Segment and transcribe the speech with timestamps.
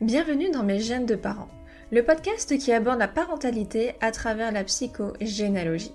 [0.00, 1.50] Bienvenue dans Mes gènes de parents,
[1.92, 5.92] le podcast qui aborde la parentalité à travers la psychogénéalogie.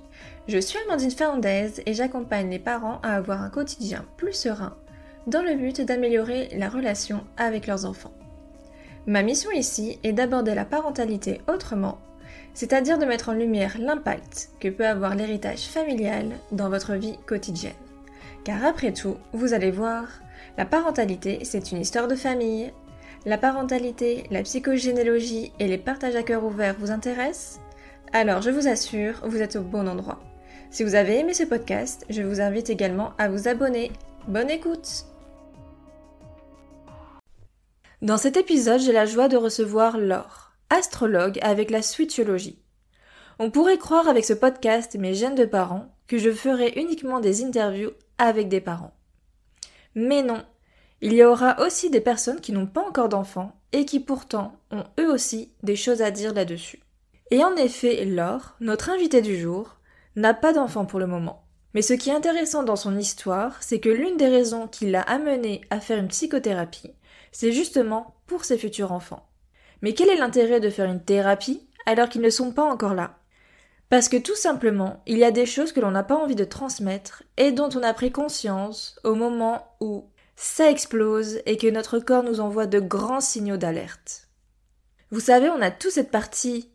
[0.48, 4.78] Je suis Amandine Fernandez et j'accompagne les parents à avoir un quotidien plus serein
[5.26, 8.14] dans le but d'améliorer la relation avec leurs enfants.
[9.08, 11.98] Ma mission ici est d'aborder la parentalité autrement,
[12.54, 17.74] c'est-à-dire de mettre en lumière l'impact que peut avoir l'héritage familial dans votre vie quotidienne.
[18.44, 20.06] Car après tout, vous allez voir,
[20.60, 22.72] la parentalité, c'est une histoire de famille.
[23.28, 27.60] La parentalité, la psychogénéalogie et les partages à cœur ouvert vous intéressent
[28.14, 30.20] Alors je vous assure, vous êtes au bon endroit.
[30.70, 33.92] Si vous avez aimé ce podcast, je vous invite également à vous abonner.
[34.28, 35.08] Bonne écoute
[38.04, 42.62] Dans cet épisode, j'ai la joie de recevoir Laure, astrologue avec la switchologie.
[43.40, 47.44] On pourrait croire avec ce podcast Mes gènes de parents que je ferai uniquement des
[47.44, 48.94] interviews avec des parents.
[49.96, 50.44] Mais non,
[51.02, 54.86] il y aura aussi des personnes qui n'ont pas encore d'enfants et qui pourtant ont
[55.00, 56.82] eux aussi des choses à dire là-dessus.
[57.32, 59.78] Et en effet, Laure, notre invitée du jour,
[60.16, 61.44] n'a pas d'enfant pour le moment.
[61.74, 65.02] Mais ce qui est intéressant dans son histoire, c'est que l'une des raisons qui l'a
[65.02, 66.94] amenée à faire une psychothérapie,
[67.34, 69.28] c'est justement pour ses futurs enfants.
[69.82, 73.18] Mais quel est l'intérêt de faire une thérapie alors qu'ils ne sont pas encore là?
[73.90, 76.46] Parce que tout simplement, il y a des choses que l'on n'a pas envie de
[76.46, 80.06] transmettre et dont on a pris conscience au moment où
[80.36, 84.28] ça explose et que notre corps nous envoie de grands signaux d'alerte.
[85.12, 86.70] Vous savez, on a toute cette partie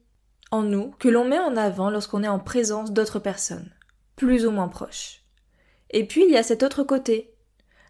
[0.50, 3.70] en nous que l'on met en avant lorsqu'on est en présence d'autres personnes,
[4.17, 5.22] plus ou moins proches.
[5.91, 7.34] Et puis il y a cet autre côté,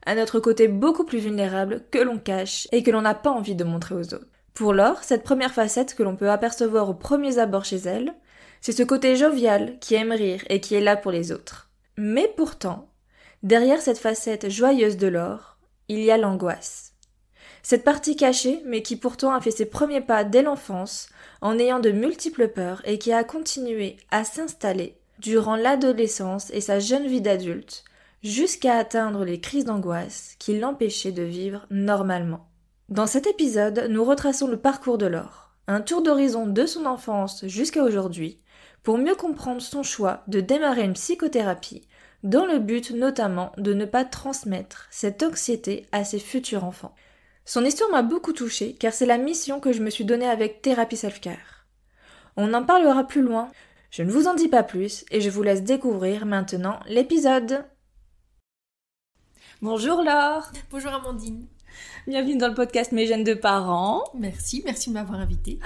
[0.06, 3.54] un autre côté beaucoup plus vulnérable que l'on cache et que l'on n'a pas envie
[3.54, 4.26] de montrer aux autres.
[4.54, 8.14] Pour Laure, cette première facette que l'on peut apercevoir aux premiers abords chez elle,
[8.60, 11.70] c'est ce côté jovial qui aime rire et qui est là pour les autres.
[11.96, 12.88] Mais pourtant,
[13.42, 15.49] derrière cette facette joyeuse de Laure,
[15.90, 16.92] il y a l'angoisse.
[17.64, 21.08] Cette partie cachée, mais qui pourtant a fait ses premiers pas dès l'enfance,
[21.40, 26.78] en ayant de multiples peurs et qui a continué à s'installer durant l'adolescence et sa
[26.78, 27.84] jeune vie d'adulte,
[28.22, 32.46] jusqu'à atteindre les crises d'angoisse qui l'empêchaient de vivre normalement.
[32.88, 37.44] Dans cet épisode, nous retraçons le parcours de Laure, un tour d'horizon de son enfance
[37.46, 38.40] jusqu'à aujourd'hui,
[38.84, 41.86] pour mieux comprendre son choix de démarrer une psychothérapie
[42.22, 46.94] dans le but notamment de ne pas transmettre cette anxiété à ses futurs enfants.
[47.44, 50.62] Son histoire m'a beaucoup touchée car c'est la mission que je me suis donnée avec
[50.62, 51.66] Thérapie Self-Care.
[52.36, 53.50] On en parlera plus loin,
[53.90, 57.64] je ne vous en dis pas plus et je vous laisse découvrir maintenant l'épisode.
[59.62, 61.46] Bonjour Laure Bonjour Amandine
[62.06, 64.04] Bienvenue dans le podcast Mes gènes de parents.
[64.14, 65.58] Merci, merci de m'avoir invitée.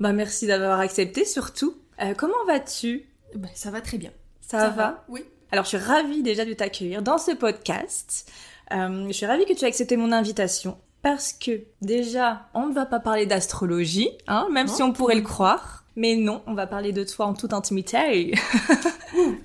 [0.00, 1.76] bah merci d'avoir accepté surtout.
[2.00, 3.04] Euh, comment vas-tu?
[3.34, 4.10] Bah, Ça va très bien.
[4.40, 5.24] Ça, va, Oui.
[5.52, 8.32] Alors, je suis ravie déjà de t'accueillir dans ce podcast.
[8.72, 12.72] Euh, je suis ravie que tu aies accepté mon invitation parce que déjà, on ne
[12.72, 15.84] va pas parler d'astrologie, hein, même si on pourrait le croire.
[15.94, 18.32] Mais non, on va parler de toi en toute intimité.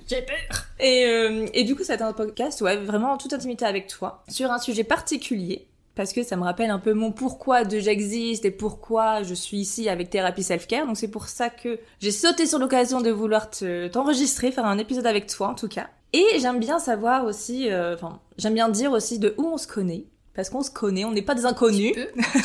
[0.06, 0.64] J'ai peur.
[0.80, 4.24] Et, euh, et du coup, c'est un podcast, ouais, vraiment en toute intimité avec toi,
[4.28, 5.67] sur un sujet particulier,
[5.98, 9.56] parce que ça me rappelle un peu mon pourquoi de j'existe et pourquoi je suis
[9.56, 10.86] ici avec Thérapie Self-Care.
[10.86, 15.06] Donc c'est pour ça que j'ai sauté sur l'occasion de vouloir t'enregistrer, faire un épisode
[15.08, 15.90] avec toi en tout cas.
[16.12, 19.66] Et j'aime bien savoir aussi, euh, enfin, j'aime bien dire aussi de où on se
[19.66, 20.04] connaît.
[20.34, 21.96] Parce qu'on se connaît, on n'est pas des inconnus.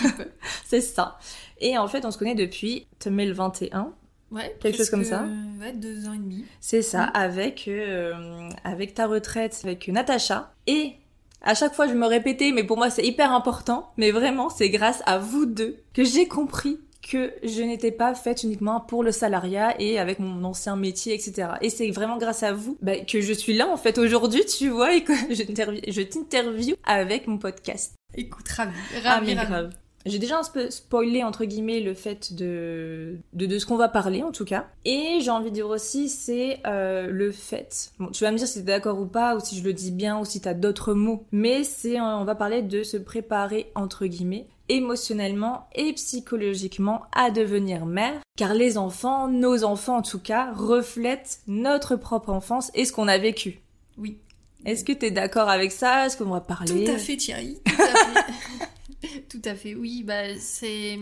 [0.66, 1.20] c'est ça.
[1.60, 3.94] Et en fait, on se connaît depuis 2021.
[4.32, 5.28] Ouais, quelque chose comme ça.
[5.62, 6.44] Ouais, deux ans et demi.
[6.60, 10.56] C'est ça, avec euh, avec ta retraite, avec Natacha.
[10.66, 10.96] Et
[11.44, 13.92] à chaque fois, je me répétais, mais pour moi, c'est hyper important.
[13.98, 18.44] Mais vraiment, c'est grâce à vous deux que j'ai compris que je n'étais pas faite
[18.44, 21.50] uniquement pour le salariat et avec mon ancien métier, etc.
[21.62, 24.70] Et c'est vraiment grâce à vous bah, que je suis là en fait aujourd'hui, tu
[24.70, 27.94] vois, et que je t'interview avec mon podcast.
[28.16, 28.74] Écoute, ravi,
[29.04, 29.74] ah, mais grave.
[30.06, 33.90] J'ai déjà un peu spoilé entre guillemets le fait de de, de ce qu'on va
[33.90, 34.68] parler en tout cas.
[34.86, 37.92] Et j'ai envie de dire aussi c'est euh, le fait.
[38.00, 39.92] Bon, tu vas me dire si t'es d'accord ou pas, ou si je le dis
[39.92, 41.26] bien, ou si t'as d'autres mots.
[41.32, 47.86] Mais c'est on va parler de se préparer entre guillemets émotionnellement et psychologiquement à devenir
[47.86, 52.94] mère, car les enfants, nos enfants en tout cas, reflètent notre propre enfance et ce
[52.94, 53.60] qu'on a vécu.
[53.98, 54.18] Oui.
[54.66, 56.06] Est-ce que tu es d'accord avec ça?
[56.06, 56.86] Est-ce qu'on va parler?
[56.86, 58.34] Tout à fait Thierry, tout à fait.
[59.30, 60.98] tout à fait, oui, bah, c'est,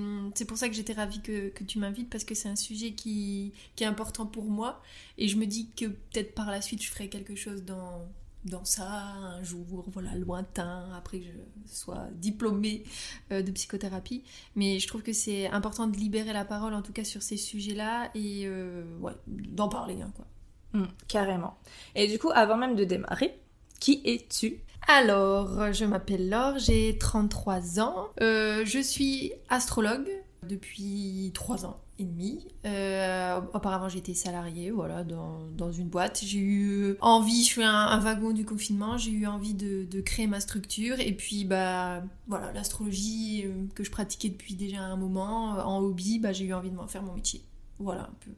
[0.47, 3.53] pour ça que j'étais ravie que, que tu m'invites, parce que c'est un sujet qui,
[3.75, 4.81] qui est important pour moi,
[5.17, 8.07] et je me dis que peut-être par la suite je ferai quelque chose dans,
[8.45, 12.83] dans ça un jour, voilà, lointain, après que je sois diplômée
[13.31, 14.23] euh, de psychothérapie.
[14.55, 17.37] Mais je trouve que c'est important de libérer la parole, en tout cas sur ces
[17.37, 20.25] sujets-là, et euh, ouais, d'en parler, hein, quoi.
[20.73, 21.57] Mmh, carrément.
[21.95, 23.37] Et du coup, avant même de démarrer,
[23.79, 24.61] qui es-tu?
[24.87, 30.09] Alors, je m'appelle Laure, j'ai 33 ans, euh, je suis astrologue,
[30.47, 32.47] depuis trois ans et demi.
[32.65, 36.21] Euh, auparavant, j'étais salariée, voilà, dans, une boîte.
[36.23, 40.39] J'ai eu envie, je suis un, wagon du confinement, j'ai eu envie de, créer ma
[40.39, 40.99] structure.
[40.99, 46.19] Et puis, bah, voilà, l'astrologie euh, que je pratiquais depuis déjà un moment, en hobby,
[46.19, 47.43] bah, j'ai eu envie de m'en faire mon métier.
[47.79, 48.31] Voilà, un peu.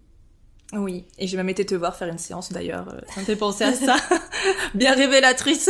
[0.79, 3.01] Oui, et j'ai même été te voir faire une séance d'ailleurs.
[3.13, 3.95] Ça me fait penser à ça.
[4.73, 5.69] Bien révélatrice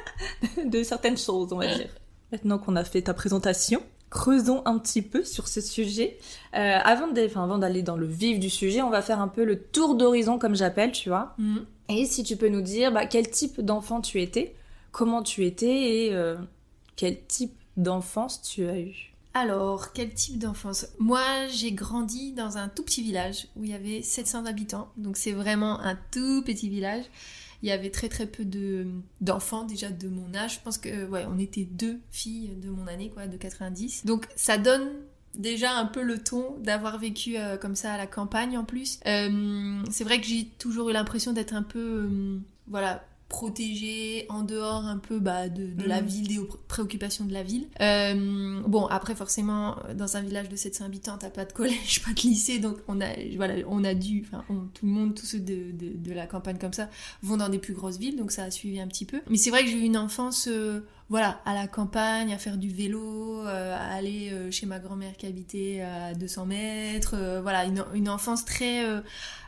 [0.64, 1.88] de certaines choses, on va dire.
[2.32, 6.18] Maintenant qu'on a fait ta présentation, creusons un petit peu sur ce sujet.
[6.54, 9.94] Euh, avant d'aller dans le vif du sujet, on va faire un peu le tour
[9.94, 11.34] d'horizon, comme j'appelle, tu vois.
[11.38, 11.66] Mhm.
[11.90, 14.54] Et si tu peux nous dire bah, quel type d'enfant tu étais,
[14.92, 16.36] comment tu étais et euh,
[16.96, 19.14] quel type d'enfance tu as eu.
[19.34, 20.88] Alors, quel type d'enfance?
[20.98, 24.88] Moi, j'ai grandi dans un tout petit village où il y avait 700 habitants.
[24.96, 27.04] Donc, c'est vraiment un tout petit village
[27.62, 28.86] il y avait très très peu de
[29.20, 30.54] d'enfants déjà de mon âge.
[30.54, 34.06] Je pense que ouais, on était deux filles de mon année quoi, de 90.
[34.06, 34.88] Donc ça donne
[35.34, 39.00] déjà un peu le ton d'avoir vécu euh, comme ça à la campagne en plus.
[39.06, 44.42] Euh, c'est vrai que j'ai toujours eu l'impression d'être un peu euh, voilà protégée en
[44.42, 46.08] dehors un peu bah, de, la mhm.
[46.08, 47.66] ville, des préoccupations de la ville.
[47.80, 52.12] Euh, bon, après forcément, dans un village de 700 habitants, t'as pas de collège, pas
[52.12, 55.40] de lycée, donc on a, voilà, on a dû, enfin tout le monde, tous ceux
[55.40, 56.88] de, de, la campagne comme ça,
[57.22, 59.20] vont dans des plus grosses villes, donc ça a suivi un petit peu.
[59.28, 60.48] Mais c'est vrai que j'ai eu une enfance...
[60.48, 60.80] Euh,
[61.10, 65.24] voilà, à la campagne, à faire du vélo, euh, à aller chez ma grand-mère qui
[65.24, 68.84] habitait à 200 mètres, voilà, une, une, enfance très,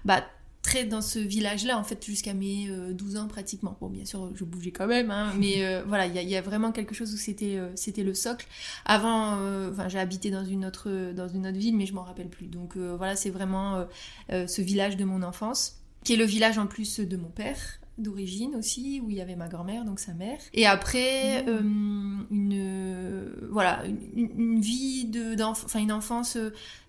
[0.06, 0.24] bah,
[0.62, 3.76] très dans ce village-là, en fait, jusqu'à mes 12 euh, ans pratiquement.
[3.80, 6.72] Bon, bien sûr, je bougeais quand même, hein, mais euh, voilà, il y, a vraiment
[6.72, 8.46] quelque chose où c'était euh, c'était le socle.
[8.84, 9.38] Avant,
[9.70, 12.46] enfin, j'ai habité dans une autre dans une autre ville, mais je m'en rappelle plus.
[12.46, 13.86] Donc voilà, c'est vraiment
[14.28, 17.58] ce village de mon enfance, qui est le village en plus de mon père
[17.98, 20.38] d'origine aussi, où il y avait ma grand-mère, donc sa mère.
[20.54, 22.26] Et après, mmh.
[22.30, 23.82] une voilà,
[24.14, 26.38] une, une vie de, enfin une enfance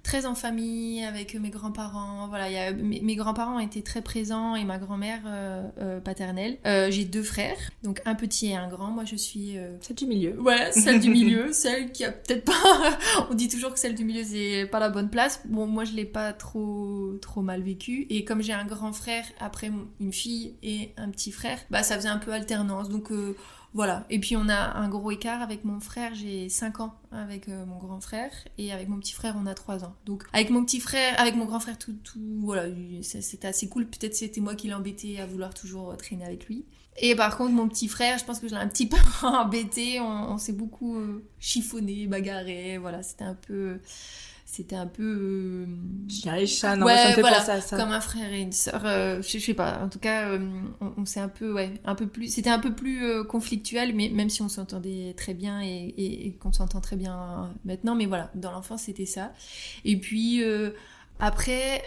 [0.04, 2.28] très en famille avec mes grands-parents.
[2.28, 6.58] Voilà, y a, mes, grands-parents étaient très présents et ma grand-mère euh, euh, paternelle.
[6.66, 8.92] Euh, j'ai deux frères, donc un petit et un grand.
[8.92, 10.40] Moi, je suis celle du milieu.
[10.42, 12.98] Ouais, celle du milieu, celle qui a peut-être pas.
[13.30, 15.42] On dit toujours que celle du milieu c'est pas la bonne place.
[15.46, 18.08] Bon, moi, je l'ai pas trop trop mal vécu.
[18.10, 21.96] Et comme j'ai un grand frère, après une fille et un petit frère, bah ça
[21.96, 22.90] faisait un peu alternance.
[22.90, 23.12] Donc
[23.74, 24.06] voilà.
[24.10, 27.66] Et puis on a un gros écart avec mon frère, j'ai 5 ans avec euh,
[27.66, 29.96] mon grand frère et avec mon petit frère on a 3 ans.
[30.06, 32.66] Donc avec mon petit frère, avec mon grand frère tout, tout voilà,
[33.02, 33.88] c'était assez cool.
[33.88, 36.66] Peut-être c'était moi qui l'embêtais à vouloir toujours traîner avec lui.
[36.98, 40.02] Et par contre mon petit frère, je pense que je l'ai un petit peu embêté,
[40.02, 43.80] on, s'est beaucoup euh, chiffonné, bagarré, voilà, c'était un peu
[44.52, 45.66] c'était un peu euh...
[46.10, 47.78] chat non ça me fait penser à ça.
[47.78, 49.80] comme un frère et une sœur euh, je, sais pas.
[49.82, 50.40] En tout cas euh,
[50.98, 54.10] on, s'est un peu ouais un peu plus c'était un peu plus euh, conflictuel mais
[54.10, 58.30] même si on s'entendait très bien et, et, qu'on s'entend très bien maintenant mais voilà
[58.36, 59.32] dans l'enfance c'était ça.
[59.86, 60.44] Et puis
[61.20, 61.84] après,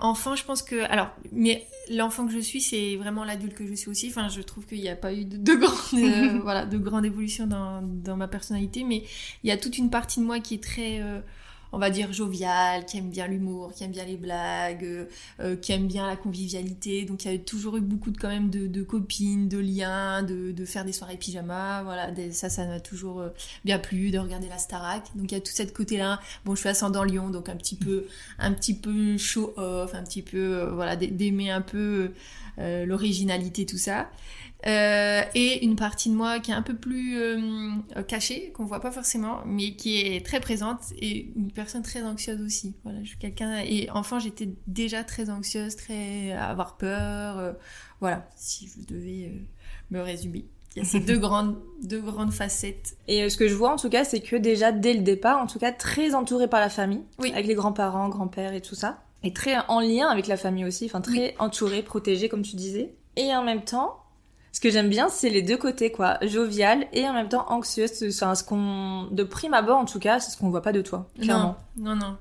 [0.00, 3.74] enfant, je pense que, alors, mais l'enfant que je suis, c'est vraiment l'adulte que je
[3.74, 4.08] suis aussi.
[4.08, 7.46] Enfin, je trouve qu'il n'y a pas eu de, de grande, voilà, de grande évolution
[7.46, 9.04] dans, dans ma personnalité, mais
[9.44, 11.00] il y a toute une partie de moi qui est très
[11.72, 15.04] on va dire jovial, qui aime bien l'humour, qui aime bien les blagues, euh,
[15.40, 17.04] euh, qui aime bien la convivialité.
[17.04, 20.64] Donc il y a toujours eu beaucoup de quand même de, copines, de liens, de,
[20.64, 21.82] faire des soirées pyjama.
[21.82, 23.30] Voilà, ça, ça m'a toujours euh,
[23.64, 25.04] bien plu de regarder la Starac.
[25.14, 26.20] Donc il y a tout cette côté-là.
[26.44, 28.06] Bon, je suis ascendant Lyon, donc un petit peu,
[28.38, 32.10] un petit peu show off, un petit peu, voilà, d'aimer un peu
[32.58, 34.10] l'originalité, tout ça.
[34.66, 37.72] Euh, et une partie de moi qui est un peu plus euh,
[38.06, 42.40] cachée, qu'on voit pas forcément, mais qui est très présente et une personne très anxieuse
[42.42, 42.74] aussi.
[42.84, 47.38] Voilà, je suis quelqu'un et enfin j'étais déjà très anxieuse, très à avoir peur.
[47.38, 47.52] Euh,
[48.00, 49.32] voilà, si je devais
[49.90, 50.44] me résumer.
[50.76, 52.96] Il y a ces deux grandes, deux grandes facettes.
[53.08, 55.46] Et ce que je vois en tout cas, c'est que déjà dès le départ, en
[55.46, 57.32] tout cas très entourée par la famille, oui.
[57.32, 60.84] avec les grands-parents, grands-pères et tout ça, et très en lien avec la famille aussi,
[60.84, 62.94] enfin très entourée, protégée comme tu disais.
[63.16, 64.00] Et en même temps,
[64.52, 66.18] ce que j'aime bien, c'est les deux côtés, quoi.
[66.22, 67.90] Jovial et en même temps anxieuse.
[67.92, 70.82] C'est ce qu'on, de prime abord, en tout cas, c'est ce qu'on voit pas de
[70.82, 71.56] toi, clairement.
[71.76, 72.16] Non, non, non.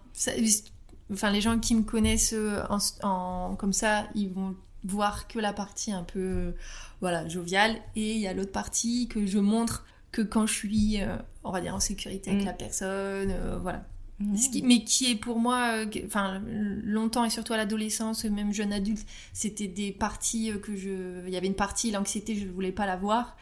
[1.11, 2.61] enfin, les gens qui me connaissent euh,
[3.01, 6.53] en, comme ça, ils vont voir que la partie un peu,
[7.01, 7.77] voilà, joviale.
[7.95, 11.51] Et il y a l'autre partie que je montre que quand je suis, euh, on
[11.51, 12.47] va dire, en sécurité avec mm.
[12.47, 13.83] la personne, euh, voilà.
[14.19, 14.35] Mmh.
[14.63, 16.41] mais qui est pour moi, euh, enfin
[16.83, 21.33] longtemps et surtout à l'adolescence, même jeune adulte, c'était des parties euh, que je, il
[21.33, 23.37] y avait une partie l'anxiété, je ne voulais pas la voir.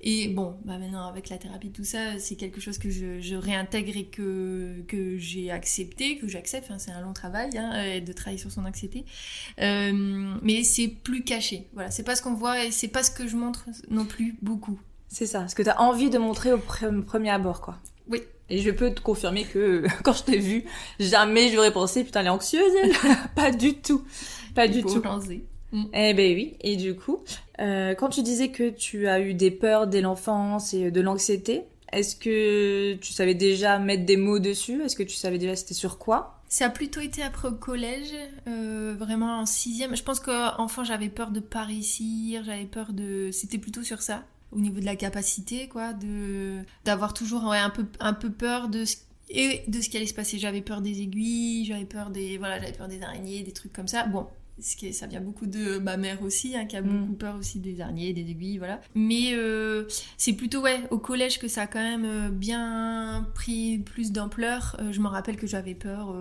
[0.00, 3.96] Et bon, bah maintenant avec la thérapie tout ça, c'est quelque chose que je, réintègre
[3.96, 6.66] et que que j'ai accepté, que j'accepte.
[6.68, 9.04] Enfin, c'est un long travail hein, de travailler sur son anxiété,
[9.60, 11.68] euh, mais c'est plus caché.
[11.72, 14.36] Voilà, c'est pas ce qu'on voit et c'est pas ce que je montre non plus
[14.42, 14.78] beaucoup.
[15.08, 17.78] C'est ça, ce que tu as envie de montrer au premier abord, quoi.
[18.08, 18.22] Oui,
[18.52, 20.64] Et je peux te confirmer que quand je t'ai vue,
[21.00, 22.92] jamais je j'aurais pensé putain elle est anxieuse elle.
[23.34, 24.04] pas du tout,
[24.54, 25.02] pas du tout.
[25.72, 25.84] Mm.
[25.94, 26.56] Eh ben oui.
[26.60, 27.24] Et du coup,
[27.60, 31.62] euh, quand tu disais que tu as eu des peurs dès l'enfance et de l'anxiété,
[31.92, 34.82] est-ce que tu savais déjà mettre des mots dessus?
[34.82, 36.38] Est-ce que tu savais déjà c'était sur quoi?
[36.48, 38.12] Ça a plutôt été après au collège,
[38.46, 39.96] euh, vraiment en sixième.
[39.96, 43.30] Je pense qu'enfant j'avais peur de pas réussir, j'avais peur de...
[43.32, 47.86] C'était plutôt sur ça, au niveau de la capacité, quoi, de d'avoir toujours un peu
[48.00, 48.96] un peu peur de ce
[49.30, 50.38] et de ce qui allait se passer.
[50.38, 53.88] J'avais peur des aiguilles, j'avais peur des voilà, j'avais peur des araignées, des trucs comme
[53.88, 54.06] ça.
[54.06, 54.26] Bon,
[54.62, 56.86] ce qui ça vient beaucoup de ma mère aussi, hein, qui a mm.
[56.86, 58.80] beaucoup peur aussi des araignées, des aiguilles, voilà.
[58.94, 59.84] Mais euh,
[60.16, 64.76] c'est plutôt ouais au collège que ça a quand même euh, bien pris plus d'ampleur.
[64.80, 66.14] Euh, je me rappelle que j'avais peur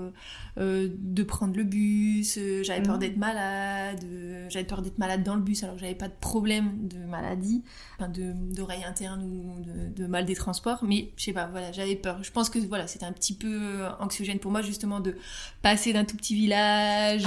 [0.58, 3.00] de prendre le bus, j'avais peur mm.
[3.00, 4.06] d'être malade,
[4.50, 7.64] j'avais peur d'être malade dans le bus alors que j'avais pas de problème de maladie,
[7.98, 9.62] enfin de d'oreille interne ou
[9.96, 10.84] de, mal des transports.
[10.84, 12.24] Mais je sais pas, voilà, j'avais peur.
[12.24, 15.16] Je pense que voilà, c'était un petit peu anxiogène pour moi justement de
[15.62, 17.26] passer d'un tout petit village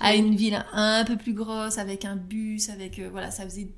[0.00, 3.68] à une ville un peu plus grosse avec un bus, avec euh, voilà, ça faisait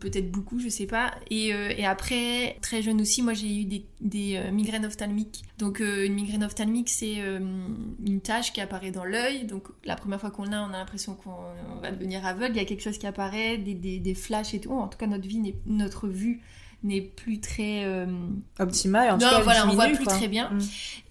[0.00, 1.14] peut-être beaucoup, je sais pas.
[1.30, 5.42] Et, euh, après, très jeune aussi, moi j'ai eu des, euh, migraines ophtalmiques.
[5.58, 9.46] Donc une migraine ophtalmique, c'est une tache qui apparaît dans l'œil.
[9.46, 12.56] Donc la première fois qu'on l'a, on a l'impression qu'on va devenir aveugle.
[12.56, 14.72] Il y a quelque chose qui apparaît, des, des, des flashs et tout.
[14.72, 16.42] En tout cas, notre vie, notre vue
[16.82, 18.06] n'est plus très euh...
[18.58, 19.10] optimale.
[19.10, 20.50] En tout cas, voilà, on voit plus très bien.
[20.50, 20.60] Mm.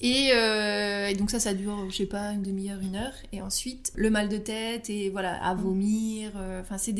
[0.03, 3.13] Euh, et, donc ça, ça dure, je sais pas, une demi-heure, une heure.
[3.31, 6.31] Et ensuite, le mal de tête et voilà, à vomir.
[6.35, 6.95] Euh, enfin, c'est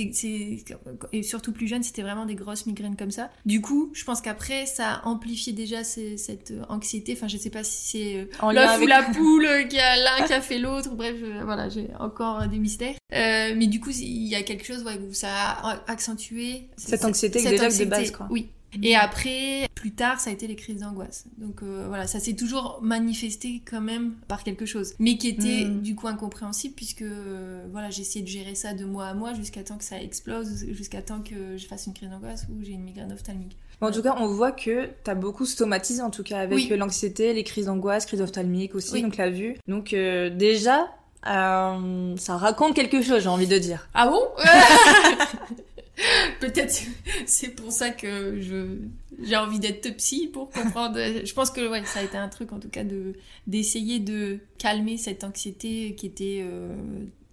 [1.14, 3.30] et surtout plus jeune, c'était vraiment des grosses migraines comme ça.
[3.46, 7.14] Du coup, je pense qu'après, ça a amplifié déjà cette anxiété.
[7.14, 10.34] Enfin, je sais pas si c'est euh, l'œuf ou la poule qui a l'un qui
[10.34, 10.90] a fait l'autre.
[10.96, 12.96] Bref, voilà, j'ai encore des mystères.
[13.12, 17.52] mais du coup, il y a quelque chose où ça a accentué cette anxiété cette
[17.52, 18.28] déjà de base, quoi.
[18.30, 18.50] Oui,
[18.82, 21.26] et après, plus tard, ça a été les crises d'angoisse.
[21.38, 25.66] Donc euh, voilà, ça s'est toujours manifesté quand même par quelque chose, mais qui était
[25.66, 25.82] mm.
[25.82, 29.34] du coup incompréhensible puisque euh, voilà, j'ai essayé de gérer ça de mois à mois
[29.34, 32.72] jusqu'à temps que ça explose, jusqu'à temps que je fasse une crise d'angoisse ou j'ai
[32.72, 33.58] une migraine ophtalmique.
[33.82, 37.34] En tout cas, on voit que tu as beaucoup stomatisé en tout cas avec l'anxiété,
[37.34, 39.58] les crises d'angoisse, crises ophtalmiques aussi, donc la vue.
[39.68, 40.88] Donc euh, déjà,
[41.24, 43.88] ça raconte quelque chose, j'ai envie de dire.
[43.94, 44.22] Ah bon?
[46.40, 46.82] Peut-être
[47.26, 48.78] c'est pour ça que je
[49.22, 50.98] j'ai envie d'être psy pour comprendre.
[50.98, 53.14] Je pense que ouais, ça a été un truc en tout cas de
[53.48, 56.76] d'essayer de calmer cette anxiété qui était euh,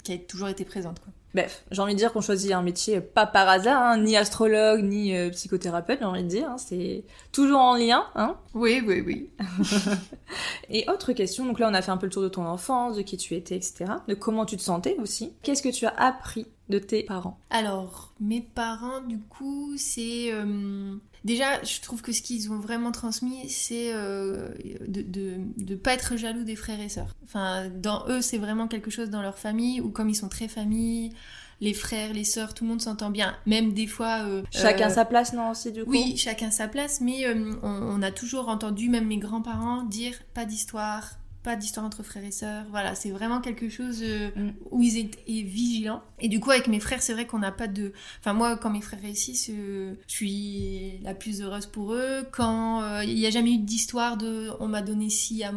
[0.04, 1.12] qui a toujours été présente quoi.
[1.34, 4.82] Bref, j'ai envie de dire qu'on choisit un métier pas par hasard, hein, ni astrologue,
[4.82, 6.50] ni euh, psychothérapeute, j'ai envie de dire.
[6.50, 8.04] Hein, c'est toujours en lien.
[8.14, 9.30] Hein oui, oui, oui.
[10.68, 12.96] Et autre question, donc là on a fait un peu le tour de ton enfance,
[12.96, 13.86] de qui tu étais, etc.
[14.08, 15.32] De comment tu te sentais aussi.
[15.42, 20.32] Qu'est-ce que tu as appris de tes parents Alors, mes parents, du coup, c'est...
[20.32, 24.48] Euh, déjà, je trouve que ce qu'ils ont vraiment transmis, c'est euh,
[24.88, 27.14] de, ne pas être jaloux des frères et sœurs.
[27.24, 30.48] Enfin, dans eux, c'est vraiment quelque chose dans leur famille, ou comme ils sont très
[30.48, 31.12] famille,
[31.60, 33.36] les frères, les sœurs, tout le monde s'entend bien.
[33.46, 34.24] Même des fois...
[34.26, 37.26] Euh, chacun sa place, non, aussi, du coup Oui, chacun sa place, mais
[37.62, 42.30] on, a toujours entendu, même mes grands-parents, dire pas d'histoire, pas d'histoire entre frères et
[42.30, 42.64] sœurs.
[42.70, 44.52] Voilà, c'est vraiment quelque chose euh, mm.
[44.70, 46.02] où ils étaient vigilants.
[46.20, 47.92] Et du coup, avec mes frères, c'est vrai qu'on n'a pas de.
[48.20, 52.24] Enfin, moi, quand mes frères réussissent, je suis la plus heureuse pour eux.
[52.30, 55.52] Quand euh, il n'y a jamais eu d'histoire de on m'a donné ci à,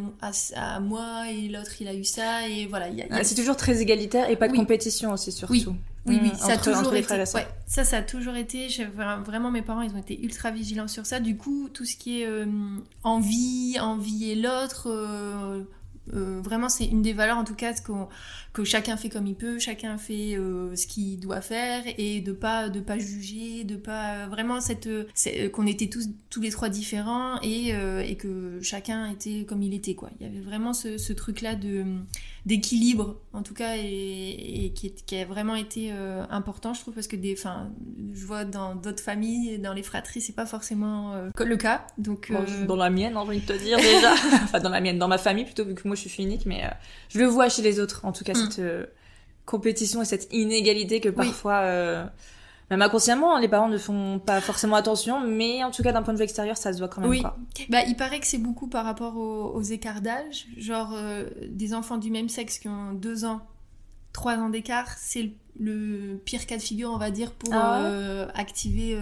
[0.55, 2.47] à, moi et l'autre il a eu ça.
[2.49, 2.87] Et voilà.
[3.11, 5.53] Ah, c'est toujours très égalitaire et pas de compétition aussi, surtout.
[5.53, 5.65] Oui.
[6.05, 7.13] Oui, oui, mm, ça a toujours été.
[7.15, 8.67] Ouais, ça, ça a toujours été.
[9.25, 11.19] Vraiment, mes parents, ils ont été ultra vigilants sur ça.
[11.19, 12.45] Du coup, tout ce qui est euh,
[13.03, 17.73] envie, envier l'autre, euh, vraiment, c'est une des valeurs, en tout cas,
[18.55, 22.31] que chacun fait comme il peut, chacun fait euh, ce qu'il doit faire et de
[22.31, 24.89] pas de pas juger, de pas vraiment cette
[25.51, 29.73] qu'on était tous tous les trois différents et, euh, et que chacun était comme il
[29.73, 30.09] était quoi.
[30.19, 31.83] Il y avait vraiment ce, ce truc là de
[32.45, 35.91] d'équilibre en tout cas et, qui, qui, a vraiment été
[36.29, 37.71] important je trouve parce que des enfin
[38.13, 42.31] je vois dans d'autres familles dans les fratries c'est pas forcément le cas donc
[42.67, 45.17] dans la mienne j'ai envie de te dire déjà enfin dans la mienne dans ma
[45.17, 46.69] famille plutôt vu que moi je suis unique, mais euh,
[47.09, 48.33] je le vois chez les autres, en tout cas.
[48.45, 48.85] Cette euh,
[49.45, 52.05] compétition et cette inégalité que parfois, euh,
[52.69, 56.01] même inconsciemment, hein, les parents ne font pas forcément attention, mais en tout cas, d'un
[56.01, 57.09] point de vue extérieur, ça se voit quand même.
[57.09, 57.23] Oui.
[57.69, 60.47] Bah, il paraît que c'est beaucoup par rapport aux, écarts d'âge.
[60.57, 60.97] Genre,
[61.47, 63.41] des enfants du même sexe qui ont deux ans,
[64.13, 68.97] trois ans d'écart, c'est le, pire cas de figure, on va dire, pour ah activer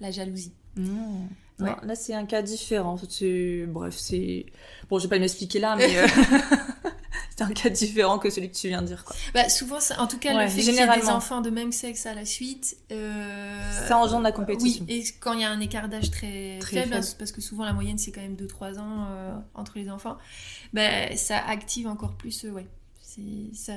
[0.00, 0.52] la jalousie.
[0.76, 1.26] Mmh.
[1.60, 1.74] Ouais.
[1.82, 2.96] là, c'est un cas différent.
[3.68, 4.46] Bref, c'est.
[4.90, 5.96] Bon, je vais pas m'expliquer là, mais.
[5.96, 6.06] Euh,
[7.36, 9.04] c'est un cas différent que celui que tu viens de dire.
[9.04, 9.14] Quoi.
[9.34, 12.06] Bah, souvent, en tout cas, le fait qu'il y ait des enfants de même sexe
[12.06, 12.76] à la suite.
[12.90, 13.86] Euh...
[13.86, 14.84] Ça engendre la compétition.
[14.88, 17.64] Oui, et quand il y a un écart d'âge très, faible, hein, parce que souvent
[17.64, 20.16] la moyenne c'est quand même 2-3 ans euh, entre les enfants,
[20.72, 22.44] bah, ça active encore plus.
[22.44, 22.66] Euh, ouais
[23.52, 23.72] ça.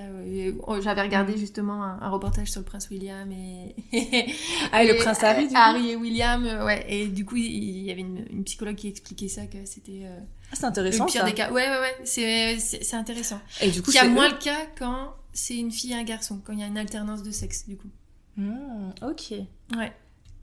[0.68, 3.75] Oh, j'avais regardé justement un, reportage sur le prince William et.
[4.72, 6.86] ah, et le prince Harry, du Harry et William, euh, ouais.
[6.89, 10.04] Et du coup, il y avait une, psychologue qui expliquait ça, que c'était.
[10.04, 10.20] Euh,
[10.51, 11.06] ah, c'est intéressant.
[11.06, 11.51] Le pire des cas.
[11.51, 12.58] Ouais, ouais, ouais.
[12.60, 13.39] C'est intéressant.
[13.62, 16.03] Et du coup, il y a moins le cas quand c'est une fille et un
[16.03, 17.89] garçon, quand il y a une alternance de sexe, du coup.
[18.38, 19.34] Mmh, ok.
[19.77, 19.94] Ouais.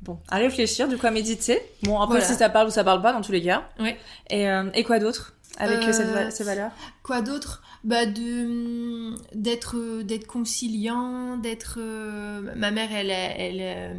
[0.02, 1.60] Bon, à réfléchir, du coup à méditer.
[1.82, 3.68] Bon, après, si ça parle ou ça parle pas, dans tous les cas.
[3.80, 3.98] Ouais.
[4.30, 5.34] Et, euh, et quoi d'autre?
[5.56, 6.72] Avec cette, ces valeurs.
[7.02, 7.62] Quoi d'autre?
[7.84, 13.94] Bah de d'être d'être conciliant d'être euh, ma mère elle elle euh,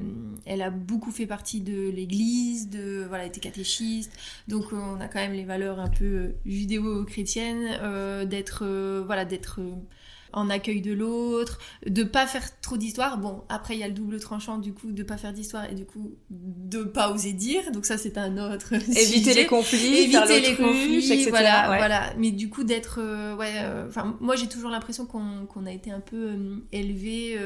[0.45, 4.11] elle a beaucoup fait partie de l'église de voilà elle était catéchiste.
[4.49, 8.65] Donc euh, on a quand même les valeurs un peu judéo-chrétiennes d'être
[9.05, 9.61] voilà d'être
[10.34, 13.17] en accueil de l'autre, de pas faire trop d'histoire.
[13.17, 15.75] Bon, après il y a le double tranchant du coup de pas faire d'histoire et
[15.75, 17.72] du coup de pas oser dire.
[17.72, 21.29] Donc ça c'est un autre éviter les conflits, éviter les conflits, etc.
[21.29, 22.13] Voilà, voilà.
[22.17, 25.91] Mais du coup d'être euh, ouais, euh, enfin moi j'ai toujours l'impression qu'on a été
[25.91, 27.38] un peu euh, élevé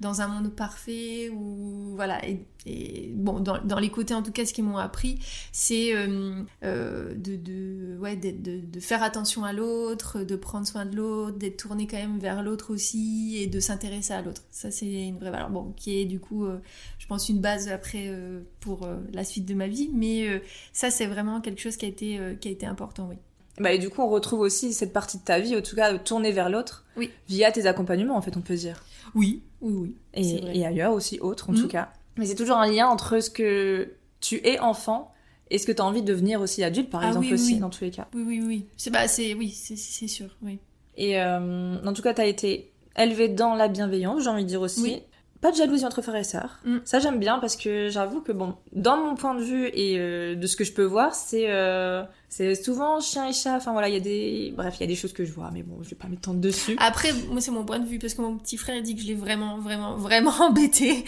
[0.00, 4.32] dans un monde parfait ou voilà et et bon, dans, dans, les côtés en tout
[4.32, 5.20] cas, ce qu'ils m'ont appris,
[5.52, 10.84] c'est euh, euh, de, de, ouais, de, de, faire attention à l'autre, de prendre soin
[10.84, 14.42] de l'autre, d'être tourné quand même vers l'autre aussi et de s'intéresser à l'autre.
[14.50, 15.50] Ça, c'est une vraie valeur.
[15.50, 16.58] Bon, qui est du coup, euh,
[16.98, 18.12] je pense, une base après
[18.60, 20.42] pour la suite de ma vie, mais
[20.72, 23.16] ça, c'est vraiment quelque chose qui a été, qui a été important, oui.
[23.58, 25.96] Bah, et du coup, on retrouve aussi cette partie de ta vie, en tout cas,
[25.98, 27.10] tournée vers l'autre, oui.
[27.28, 28.84] via tes accompagnements, en fait, on peut dire.
[29.14, 29.96] Oui, oui, oui.
[30.12, 31.62] Et, et ailleurs aussi, autres, en mmh.
[31.62, 31.92] tout cas.
[32.16, 35.12] Mais c'est toujours un lien entre ce que tu es enfant
[35.50, 37.70] et ce que tu as envie de devenir aussi adulte, par ah exemple, aussi, dans
[37.70, 38.08] tous les cas.
[38.14, 38.66] Oui, oui, oui.
[38.76, 40.58] C'est bah, oui, c'est sûr, oui.
[40.96, 44.48] Et euh, en tout cas, tu as été élevée dans la bienveillance, j'ai envie de
[44.48, 45.02] dire aussi
[45.46, 46.58] pas de jalousie entre frères et sœurs.
[46.64, 46.78] Mm.
[46.84, 50.34] Ça j'aime bien parce que j'avoue que bon, dans mon point de vue et euh,
[50.34, 53.54] de ce que je peux voir, c'est euh, c'est souvent chien et chat.
[53.54, 55.50] Enfin voilà, il y a des bref, il y a des choses que je vois,
[55.52, 56.74] mais bon, je vais pas m'étendre dessus.
[56.80, 59.06] Après, moi c'est mon point de vue parce que mon petit frère dit que je
[59.06, 61.04] l'ai vraiment vraiment vraiment embêté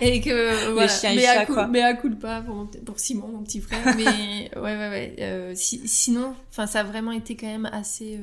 [0.00, 0.86] et que, voilà.
[0.86, 1.68] Les chiens et chats quoi.
[1.68, 3.94] Mais à coup pas pour, pour Simon, mon petit frère.
[3.96, 5.16] Mais ouais ouais ouais.
[5.20, 8.18] Euh, sinon, enfin ça a vraiment été quand même assez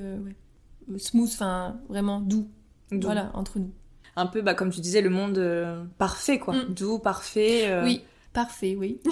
[0.97, 2.49] smooth, enfin vraiment doux.
[2.91, 2.99] doux.
[3.07, 3.71] Voilà entre nous
[4.15, 6.55] un peu, bah, comme tu disais, le monde euh, parfait, quoi.
[6.55, 6.73] Mm.
[6.73, 7.67] Doux, parfait.
[7.67, 7.83] Euh.
[7.83, 8.01] Oui,
[8.33, 9.01] parfait, oui.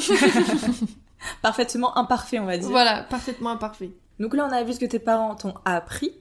[1.41, 2.69] Parfaitement imparfait, on va dire.
[2.69, 3.91] Voilà, parfaitement imparfait.
[4.19, 6.11] Donc là, on a vu ce que tes parents t'ont appris.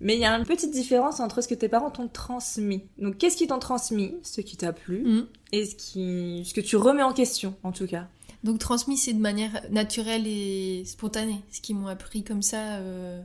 [0.00, 2.84] Mais il y a une petite différence entre ce que tes parents t'ont transmis.
[2.98, 5.26] Donc, qu'est-ce qui t'ont transmis, ce qui t'a plu, mm.
[5.50, 6.44] et ce, qui...
[6.44, 8.06] ce que tu remets en question, en tout cas
[8.44, 13.20] donc transmis, c'est de manière naturelle et spontanée, ce qu'ils m'ont appris comme ça euh,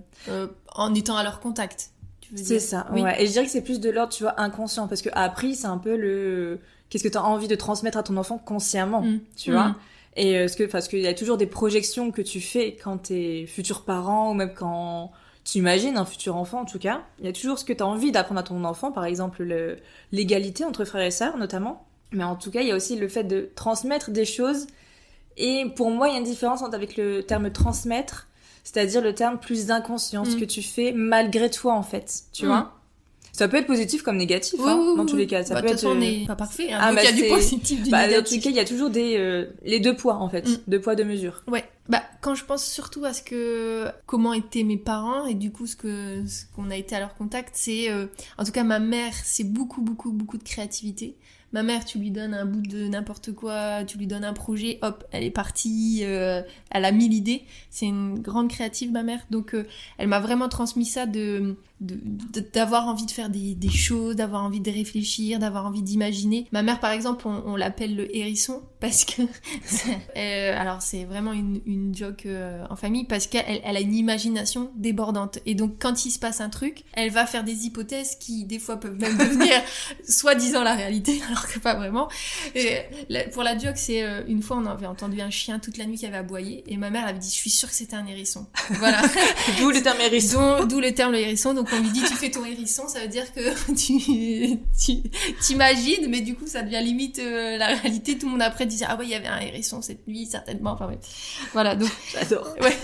[0.73, 1.91] en étant à leur contact.
[2.35, 3.21] C'est ça, ouais.
[3.21, 5.67] Et je dirais que c'est plus de l'ordre, tu vois, inconscient, parce que appris, c'est
[5.67, 6.59] un peu le...
[6.89, 9.19] Qu'est-ce que tu as envie de transmettre à ton enfant consciemment, mm.
[9.35, 9.75] tu vois mm.
[10.15, 12.97] Et euh, ce que, parce qu'il y a toujours des projections que tu fais quand
[12.97, 15.11] t'es futur parent, ou même quand
[15.43, 17.01] tu imagines un futur enfant, en tout cas.
[17.19, 19.45] Il y a toujours ce que tu as envie d'apprendre à ton enfant, par exemple
[20.11, 21.85] l'égalité entre frères et sœurs, notamment.
[22.11, 24.67] Mais en tout cas, il y a aussi le fait de transmettre des choses.
[25.35, 28.27] Et pour moi, il y a une différence entre avec le terme transmettre
[28.63, 30.39] c'est-à-dire le terme plus d'inconscience mm.
[30.39, 32.47] que tu fais malgré toi en fait, tu mm.
[32.47, 32.73] vois.
[33.33, 35.43] Ça peut être positif comme négatif, hein, dans tous les cas.
[35.43, 35.85] Ça bah, peut être.
[35.85, 36.71] on n'est pas parfait.
[36.71, 38.43] Hein, ah, bah, il y a du positif, du bah, négatif.
[38.43, 40.57] Cas, il y a toujours des euh, les deux poids en fait, mm.
[40.67, 41.41] deux poids deux mesures.
[41.47, 41.65] Ouais.
[41.89, 45.67] Bah quand je pense surtout à ce que comment étaient mes parents et du coup
[45.67, 48.05] ce que ce qu'on a été à leur contact, c'est euh,
[48.37, 51.17] en tout cas ma mère, c'est beaucoup beaucoup beaucoup de créativité.
[51.53, 54.79] Ma mère, tu lui donnes un bout de n'importe quoi, tu lui donnes un projet,
[54.81, 57.43] hop, elle est partie, euh, elle a mis l'idée.
[57.69, 59.19] C'est une grande créative, ma mère.
[59.29, 59.67] Donc, euh,
[59.99, 61.55] elle m'a vraiment transmis ça de
[62.53, 66.47] d'avoir envie de faire des, des choses, d'avoir envie de réfléchir, d'avoir envie d'imaginer.
[66.51, 69.21] Ma mère, par exemple, on, l'appelle le hérisson parce que,
[70.17, 73.93] euh, alors c'est vraiment une, une joke euh, en famille parce qu'elle elle a une
[73.93, 78.15] imagination débordante et donc quand il se passe un truc, elle va faire des hypothèses
[78.19, 79.53] qui des fois peuvent même devenir
[80.07, 82.09] soi-disant la réalité alors que pas vraiment.
[82.55, 82.79] Et,
[83.31, 85.97] pour la joke, c'est euh, une fois on avait entendu un chien toute la nuit
[85.97, 88.47] qui avait aboyé et ma mère avait dit je suis sûre que c'était un hérisson.
[88.71, 89.01] Voilà.
[89.59, 90.65] d'où le terme hérisson.
[90.65, 91.53] D'où le terme le hérisson.
[91.53, 93.41] Donc on lui dit tu fais ton hérisson, ça veut dire que
[93.75, 95.09] tu
[95.41, 98.17] t'imagines, mais du coup ça devient limite euh, la réalité.
[98.17, 100.71] Tout le monde après disait ah ouais il y avait un hérisson cette nuit certainement.
[100.71, 100.99] Enfin ouais.
[101.53, 101.91] Voilà donc.
[102.13, 102.55] J'adore.
[102.63, 102.77] Ouais.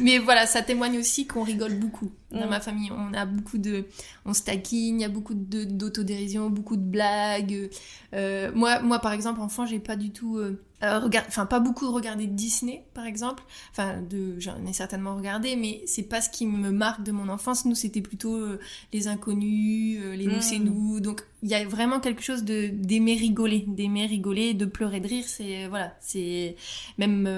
[0.00, 2.50] Mais voilà ça témoigne aussi qu'on rigole beaucoup dans mm.
[2.50, 2.90] ma famille.
[2.90, 3.84] On a beaucoup de,
[4.24, 7.70] on se taquine, il y a beaucoup d'autodérision, beaucoup de blagues.
[8.14, 11.90] Euh, moi moi par exemple enfant j'ai pas du tout euh, euh, enfin pas beaucoup
[11.92, 13.42] regarder Disney par exemple.
[13.70, 17.28] Enfin de j'en ai certainement regardé mais c'est pas ce qui me marque de mon
[17.28, 17.66] enfance.
[17.66, 18.58] Nous c'était plutôt euh,
[18.92, 22.68] les inconnus euh, les nous c'est nous donc il y a vraiment quelque chose de
[22.68, 25.24] d'aimer rigoler d'aimer rigoler de pleurer de rire.
[25.26, 25.94] C'est voilà.
[26.00, 26.56] C'est
[26.98, 27.28] même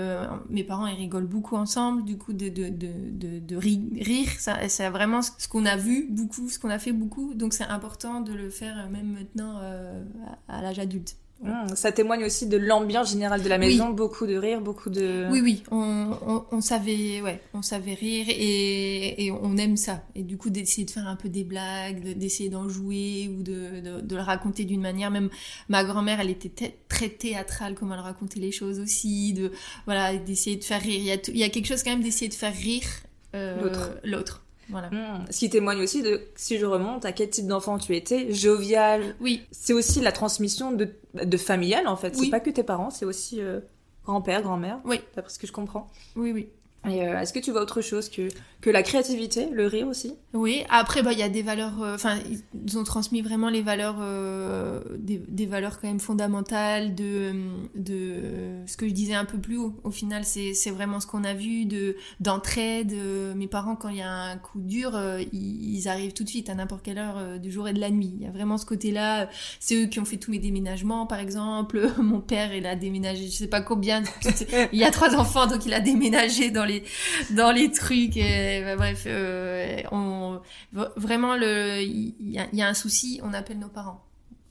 [0.49, 4.29] mes parents ils rigolent beaucoup ensemble du coup de de de de, rire.
[4.39, 7.35] Ça c'est vraiment ce qu'on a vu beaucoup ce qu'on a fait beaucoup.
[7.35, 9.61] Donc c'est important de le faire même maintenant
[10.49, 14.37] à l'âge adulte Mmh, ça témoigne aussi de l'ambiance générale de la maison, beaucoup de
[14.37, 15.27] rire, beaucoup de.
[15.31, 20.03] Oui, oui, on, on, on, savait, ouais, on savait rire et, et on aime ça.
[20.15, 23.81] Et du coup, d'essayer de faire un peu des blagues, d'essayer d'en jouer ou de,
[23.81, 25.11] de, de, le raconter d'une manière.
[25.11, 25.31] Même
[25.69, 29.33] ma grand-mère, elle était très théâtrale, comme elle racontait les choses aussi.
[29.33, 29.51] De
[29.87, 31.01] voilà, d'essayer de faire rire.
[31.01, 32.87] Il y a, il y a quelque chose quand même d'essayer de faire rire
[33.35, 33.69] euh,
[34.05, 34.42] l'autre.
[34.69, 34.89] Voilà.
[34.91, 35.25] Hmm.
[35.31, 39.15] Ce qui témoigne aussi de, si je remonte, à quel type d'enfant tu étais, jovial.
[39.21, 39.43] Oui.
[39.51, 42.15] C'est aussi la transmission de, de familial, en fait.
[42.17, 43.61] C'est pas que tes parents, c'est aussi euh,
[44.05, 44.79] grand-père, grand-mère.
[44.85, 45.01] Oui.
[45.15, 45.89] D'après ce que je comprends.
[46.17, 46.49] Oui, oui.
[46.85, 48.29] Euh, est-ce que tu vois autre chose que,
[48.61, 50.15] que la créativité, le rire aussi?
[50.35, 52.19] Oui, après, bah, il y a des valeurs, euh, enfin,
[52.67, 57.35] ils ont transmis vraiment les valeurs, euh, des, valeurs quand même fondamentales de,
[57.77, 58.15] de
[58.67, 59.75] ce que je disais un peu plus haut.
[59.85, 62.95] Au final, c'est vraiment ce qu'on a vu de d'entraide.
[63.37, 64.99] Mes parents, quand il y a un coup dur,
[65.33, 67.91] ils, ils, arrivent tout de suite à n'importe quelle heure du jour et de la
[67.91, 68.13] nuit.
[68.17, 69.29] Il y a vraiment ce côté-là.
[69.61, 71.91] C'est eux qui ont fait tous mes déménagements, par exemple.
[71.99, 74.03] Mon père, il a déménagé, je sais pas combien.
[74.73, 76.72] il y a trois enfants, donc il a déménagé dans les
[77.31, 78.17] dans les trucs.
[78.17, 80.41] Et, bah, bref, euh, on,
[80.97, 84.03] vraiment, il y, a un souci, on appelle nos parents.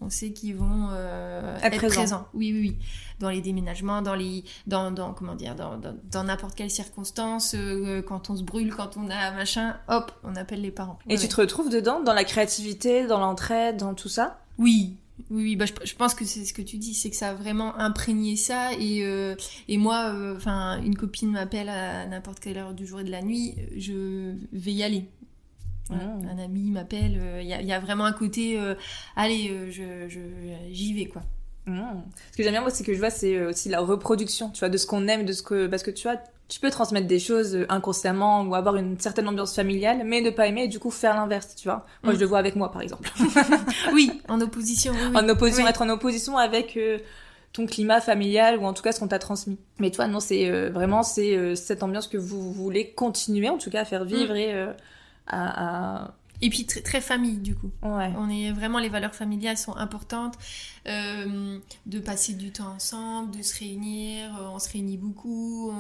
[0.03, 2.27] On sait qu'ils vont euh, être, présents.
[2.34, 2.77] Oui, oui, oui.
[3.19, 8.31] Dans les déménagements, dans les, dans, dans comment dire, dans n'importe quelle circonstance, euh, quand
[8.31, 10.97] on se brûle, quand on a machin, hop, on appelle les parents.
[11.07, 14.39] Et tu te retrouves dedans, dans la créativité, dans l'entraide, dans tout ça?
[14.57, 14.95] Oui,
[15.29, 17.75] oui, bah, je, pense que c'est ce que tu dis, c'est que ça a vraiment
[17.77, 18.73] imprégné ça.
[18.73, 19.36] Et, euh,
[19.67, 23.12] et moi, euh, enfin, une copine m'appelle à n'importe quelle heure du jour et de
[23.12, 25.05] la nuit, je vais y aller.
[25.89, 25.95] Ah.
[25.95, 28.75] Un ami m'appelle, il y, y, a vraiment un côté, euh,
[29.15, 30.07] allez, je,
[30.71, 31.23] j'y vais, quoi.
[31.67, 31.95] Ah.
[32.31, 34.69] Ce que j'aime bien, moi, c'est que je vois, c'est aussi la reproduction, tu vois,
[34.69, 35.67] de ce qu'on aime, de ce que.
[35.67, 36.17] Parce que tu vois,
[36.51, 40.47] tu peux transmettre des choses inconsciemment ou avoir une certaine ambiance familiale, mais ne pas
[40.47, 41.85] aimer et du coup faire l'inverse, tu vois.
[42.03, 42.19] Moi, je mm.
[42.19, 43.09] le vois avec moi, par exemple.
[43.93, 44.93] oui, en opposition.
[45.15, 46.97] En opposition, être en opposition avec euh,
[47.53, 49.57] ton climat familial ou en tout cas ce qu'on t'a transmis.
[49.79, 53.57] Mais toi, non, c'est euh, vraiment c'est euh, cette ambiance que vous voulez continuer, en
[53.57, 54.37] tout cas, à faire vivre mm.
[54.37, 54.67] et
[55.27, 57.71] à, à et puis très, très famille du coup.
[57.84, 58.12] Ouais.
[58.17, 60.38] On est vraiment les valeurs familiales sont importantes.
[60.88, 64.32] Euh, de passer du temps ensemble, de se réunir.
[64.54, 65.71] On se réunit beaucoup.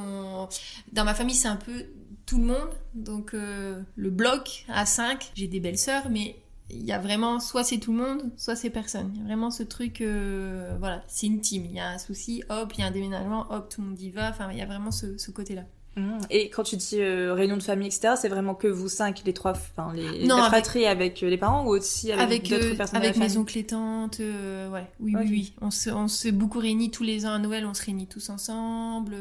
[0.91, 1.85] Dans ma famille c'est un peu
[2.25, 2.69] tout le monde.
[2.93, 6.37] Donc euh, le bloc à 5, j'ai des belles sœurs, mais
[6.69, 9.11] il y a vraiment soit c'est tout le monde, soit c'est personne.
[9.13, 11.65] Il y a vraiment ce truc, euh, voilà, c'est intime.
[11.65, 13.99] Il y a un souci, hop, il y a un déménagement, hop, tout le monde
[13.99, 14.29] y va.
[14.29, 15.63] Enfin, il y a vraiment ce, ce côté-là.
[15.97, 16.19] Mmh.
[16.29, 19.33] Et quand tu dis euh, réunion de famille, etc., c'est vraiment que vous cinq, les
[19.33, 22.77] trois, enfin les, non, fratries avec, euh, les parents ou aussi avec, avec d'autres euh,
[22.77, 25.53] personnes Avec mes oncles et tantes, ouais, oui, oui, oui.
[25.59, 28.29] On se, on se beaucoup réunit tous les ans à Noël, on se réunit tous
[28.29, 29.15] ensemble.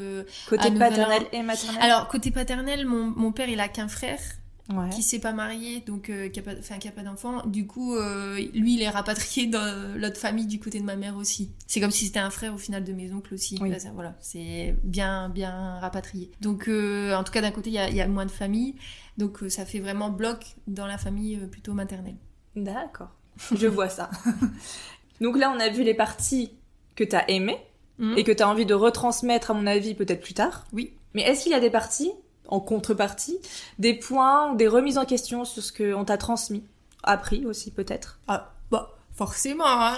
[0.47, 1.81] Côté paternel et maternel?
[1.81, 4.19] Alors, côté paternel, mon, mon père, il a qu'un frère
[4.91, 7.45] qui s'est pas marié, donc euh, qui a pas, enfin, qui a pas d'enfant.
[7.45, 11.17] Du coup, euh, lui, il est rapatrié dans l'autre famille du côté de ma mère
[11.17, 11.51] aussi.
[11.67, 13.59] C'est comme si c'était un frère au final de mes oncles aussi.
[13.93, 16.31] voilà, c'est bien, bien rapatrié.
[16.41, 18.75] Donc, euh, en tout cas, d'un côté, il y a, y a, moins de famille,
[19.17, 22.17] donc ça fait vraiment bloc dans la famille plutôt maternelle.
[22.55, 23.11] D'accord,
[23.55, 24.09] je vois ça.
[25.21, 26.51] donc là, on a vu les parties
[26.95, 27.57] que tu as aimées
[27.99, 28.17] mhm.
[28.17, 30.65] et que tu as envie de retransmettre, à mon avis, peut-être plus tard.
[30.73, 30.93] Oui.
[31.13, 32.11] Mais est-ce qu'il y a des parties
[32.51, 33.39] en contrepartie,
[33.79, 36.63] des points, des remises en question sur ce qu'on t'a transmis,
[37.01, 39.65] appris aussi peut-être Ah, bah, forcément.
[39.65, 39.95] Hein.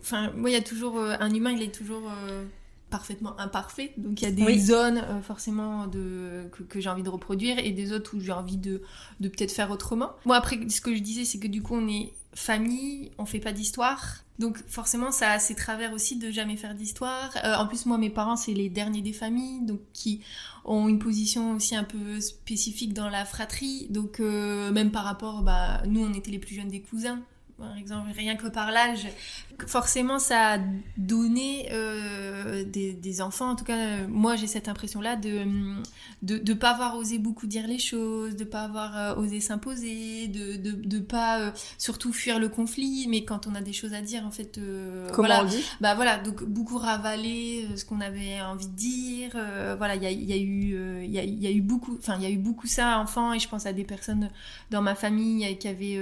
[0.00, 0.98] Enfin, moi, il y a toujours.
[0.98, 2.02] Euh, un humain, il est toujours.
[2.28, 2.44] Euh,
[2.88, 7.08] parfaitement imparfait donc il y a des zones euh, forcément de que, j'ai envie de
[7.08, 8.82] reproduire et des autres où j'ai envie de,
[9.20, 11.86] de peut-être faire autrement moi après ce que je disais c'est que du coup on
[11.86, 16.56] est famille on fait pas d'histoire donc forcément, ça a ses travers aussi de jamais
[16.56, 17.30] faire d'histoire.
[17.44, 20.22] Euh, en plus, moi, mes parents, c'est les derniers des familles, donc qui
[20.64, 23.86] ont une position aussi un peu spécifique dans la fratrie.
[23.90, 27.20] Donc euh, même par rapport, bah, nous, on était les plus jeunes des cousins
[27.60, 29.06] par exemple, rien que par l'âge,
[29.66, 30.58] forcément ça a
[30.96, 35.44] donné euh, des, des, enfants, en tout cas moi j'ai cette impression-là de
[36.22, 40.28] de ne pas avoir osé beaucoup dire les choses, de pas avoir euh, osé s'imposer,
[40.28, 43.92] de de, de pas euh, surtout fuir le conflit, mais quand on a des choses
[43.92, 44.58] à dire en fait...
[45.12, 45.62] Comment voilà, on dit?
[45.82, 49.30] Bah voilà, donc beaucoup ravaler ce qu'on avait envie de dire,
[49.76, 52.16] voilà, il y a, y a eu il y a, y a eu beaucoup, enfin
[52.16, 54.30] il y a eu beaucoup ça enfant et je pense à des personnes
[54.70, 55.98] dans ma famille qui avaient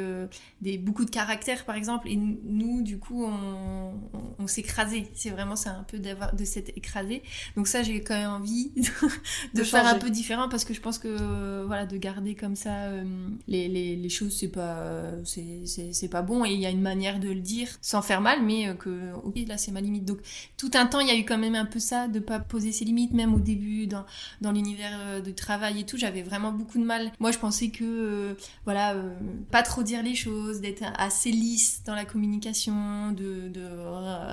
[0.60, 3.92] des, beaucoup de caractère par exemple, et nous, du coup, on,
[4.38, 5.08] on, s'écrasait.
[5.14, 7.22] C'est vraiment ça, un peu d'avoir, de, s'être écrasé.
[7.56, 8.72] Donc ça, j'ai quand même envie
[9.54, 12.90] de, faire un peu différent parce que je pense que voilà, de garder comme ça
[13.46, 17.20] les, les, les, choses, c'est pas c'est pas bon et il y a une manière
[17.20, 20.04] de le dire sans faire mal, mais que ok là c'est ma limite.
[20.04, 20.18] Donc
[20.56, 22.72] tout un temps, il y a eu quand même un peu ça de pas poser
[22.72, 24.04] ses limites, même au début dans
[24.40, 27.12] dans l'univers de travail et tout, j'avais vraiment beaucoup de mal.
[27.20, 28.96] Moi, je pensais que voilà,
[29.50, 33.64] pas trop dire les choses, d'être assez lisse dans la communication, de, de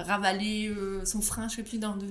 [0.04, 2.08] ravaler euh, son frein, je sais plus dans de,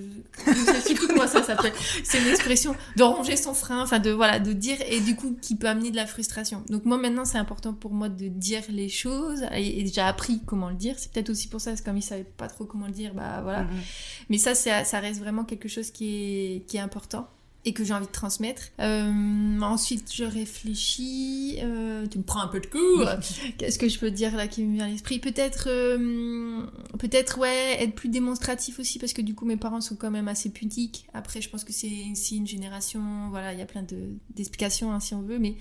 [0.47, 1.73] je sais plus comment ça s'appelle.
[2.05, 5.37] C'est une expression de ronger son frein, enfin de voilà, de dire et du coup
[5.41, 6.63] qui peut amener de la frustration.
[6.69, 10.71] Donc moi maintenant c'est important pour moi de dire les choses et, j'ai appris comment
[10.71, 10.95] le dire.
[10.99, 13.15] C'est peut-être aussi pour ça parce que comme il savait pas trop comment le dire,
[13.15, 13.65] bah voilà.
[13.65, 14.27] Mm-hmm.
[14.31, 17.29] Mais ça ça reste vraiment quelque chose qui est qui est important
[17.67, 18.63] et que j'ai envie de transmettre.
[18.81, 21.59] Euh, ensuite, je réfléchis.
[21.63, 23.09] Euh, tu me prends un peu de cours.
[23.59, 25.19] Qu'est-ce que je peux dire là qui me vient à l'esprit?
[25.19, 26.63] Peut-être, euh,
[26.99, 30.29] peut-être ouais, être plus démonstratif aussi parce que du coup mes parents sont quand même
[30.29, 31.07] assez pudiques.
[31.15, 33.01] Après, je pense que c'est aussi une génération.
[33.31, 33.97] Voilà, il y a plein de
[34.35, 35.57] d'explications hein, si on veut, mais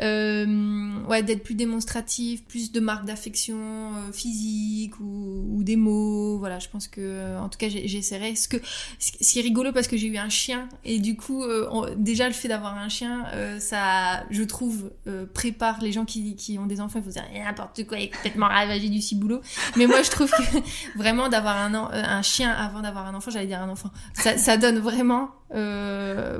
[0.00, 6.38] ouais, d'être plus démonstratif, plus de marques d'affection physique ou, ou, des mots.
[6.38, 8.34] Voilà, je pense que en tout cas j'essaierai.
[8.34, 8.56] Ce que
[8.98, 12.26] ce qui est rigolo parce que j'ai eu un chien et du coup euh, déjà
[12.26, 16.58] le fait d'avoir un chien, euh, ça, je trouve, euh, prépare les gens qui, qui,
[16.58, 16.98] ont des enfants.
[16.98, 19.40] Il faut dire n'importe quoi, il est complètement ravagé du ciboulot.
[19.76, 20.58] Mais moi, je trouve que
[20.98, 24.78] vraiment d'avoir un, un chien avant d'avoir un enfant, j'allais dire un enfant, ça, donne
[24.78, 25.30] vraiment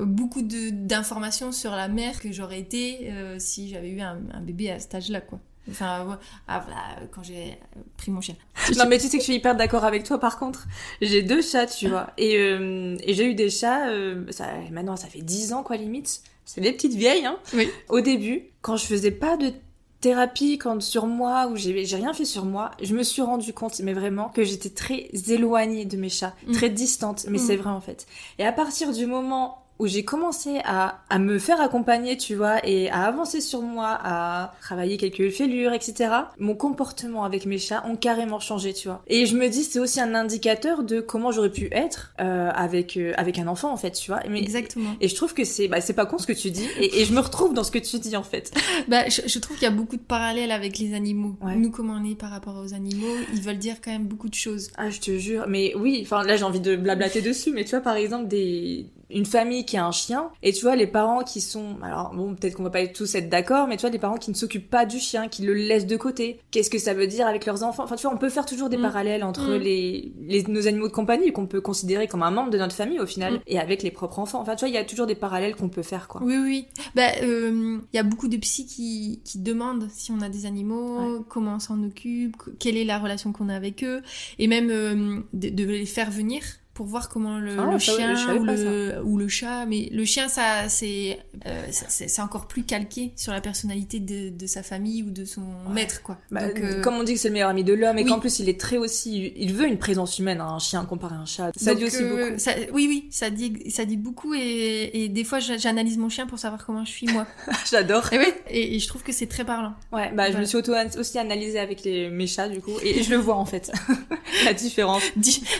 [0.01, 4.79] beaucoup d'informations sur la mère que j'aurais été si j'avais eu un, un, bébé à
[4.79, 5.41] cet âge-là, quoi.
[5.71, 7.59] Enfin, ah, voilà, quand j'ai
[7.97, 8.37] pris mon chien.
[8.77, 10.19] Non, mais tu sais que je suis hyper d'accord avec toi.
[10.19, 10.67] Par contre,
[11.01, 12.11] j'ai deux chats, tu vois.
[12.19, 15.77] Et, euh, et j'ai eu des chats, euh, ça, maintenant ça fait dix ans, quoi,
[15.77, 16.23] limite.
[16.45, 17.39] C'est des petites vieilles, hein.
[17.55, 17.71] Oui.
[17.89, 19.53] Au début, quand je faisais pas de
[20.01, 23.81] thérapie, quand sur moi, ou j'ai rien fait sur moi, je me suis rendu compte,
[23.81, 26.53] mais vraiment, que j'étais très éloignée de mes chats, mm.
[26.53, 27.25] très distante.
[27.31, 27.47] Mais mm.
[27.47, 28.07] c'est vrai, en fait.
[28.39, 32.65] Et à partir du moment où j'ai commencé à, à, me faire accompagner, tu vois,
[32.67, 36.11] et à avancer sur moi, à travailler quelques fêlures, etc.
[36.39, 39.03] Mon comportement avec mes chats ont carrément changé, tu vois.
[39.09, 42.97] Et je me dis, c'est aussi un indicateur de comment j'aurais pu être euh, avec
[42.97, 44.21] euh, avec un enfant, en fait, tu vois.
[44.29, 44.91] Mais, Exactement.
[45.01, 47.05] Et je trouve que c'est bah, c'est pas con ce que tu dis, et, et,
[47.05, 48.53] je me retrouve dans ce que tu dis, en fait.
[48.89, 51.37] bah, je, je trouve qu'il y a beaucoup de parallèles avec les animaux.
[51.57, 54.35] Nous, comment on est par rapport aux animaux, ils veulent dire quand même beaucoup de
[54.35, 54.71] choses.
[54.77, 55.47] Ah, je te jure.
[55.49, 58.87] Mais oui, enfin là, j'ai envie de blablater dessus, mais tu vois, par exemple, des
[59.11, 62.35] une famille qui a un chien et tu vois les parents qui sont alors bon
[62.35, 64.71] peut-être qu'on va pas tous être d'accord mais tu vois les parents qui ne s'occupent
[64.71, 66.41] pas du chien qui le laissent de côté.
[66.51, 67.85] Qu'est-ce que ça veut dire avec leurs enfants?
[67.85, 68.83] Enfin tu vois on peut faire toujours des mm.
[68.83, 69.61] parallèles entre mm.
[69.61, 73.01] les, les, nos animaux de compagnie qu'on peut considérer comme un membre de notre famille
[73.01, 73.41] au final mm.
[73.47, 74.41] et avec les propres enfants.
[74.41, 76.23] Enfin tu vois il y a toujours des parallèles qu'on peut faire quoi.
[76.25, 76.67] Oui oui.
[76.95, 80.47] Bah euh, il y a beaucoup de psy qui, qui demandent si on a des
[80.47, 84.03] animaux comment on s'en occupe quelle est la relation qu'on a avec eux
[84.39, 86.43] et même euh, de les faire venir
[86.75, 90.69] pour voir comment le, ah, chien ou, le, ou le, chat mais le chien ça
[90.69, 95.25] c'est euh, c'est encore plus calqué sur la personnalité de, de sa famille ou de
[95.25, 96.19] son maître quoi.
[96.33, 98.19] Bah, Donc, euh, comme on dit que c'est le meilleur ami de l'homme et qu'en
[98.19, 101.19] plus il est très aussi il veut une présence humaine hein, un chien comparé à
[101.19, 101.53] un chat.
[101.57, 102.75] Ça dit aussi euh, beaucoup.
[102.75, 106.41] oui oui ça dit ça dit beaucoup et, et des fois j'analyse mon chien pour
[106.41, 107.27] savoir comment je suis moi.
[107.71, 108.13] J'adore.
[108.13, 109.75] Et, oui, et, je trouve que c'est très parlant.
[109.93, 113.05] Ouais bah je me suis auto aussi analysée avec les mes chats du coup et,
[113.05, 113.71] je le vois en fait.
[114.45, 115.03] La différence.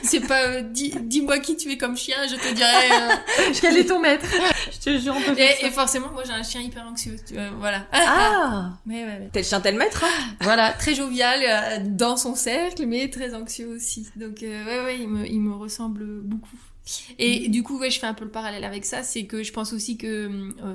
[0.03, 0.61] C'est pas
[1.09, 4.27] dis-moi qui tu es comme chien, je te dirai euh, quel est ton maître.
[4.73, 7.35] je te jure, on peut et, et forcément, moi j'ai un chien hyper anxieux, tu
[7.35, 7.87] vois, voilà.
[7.93, 9.31] Ah mais, ouais, ouais.
[9.33, 13.69] Tel chien, tel maître hein Voilà, très jovial euh, dans son cercle, mais très anxieux
[13.69, 14.09] aussi.
[14.17, 16.57] Donc euh, ouais, ouais, il me, il me ressemble beaucoup.
[17.19, 19.53] Et du coup, ouais, je fais un peu le parallèle avec ça, c'est que je
[19.55, 20.29] pense aussi que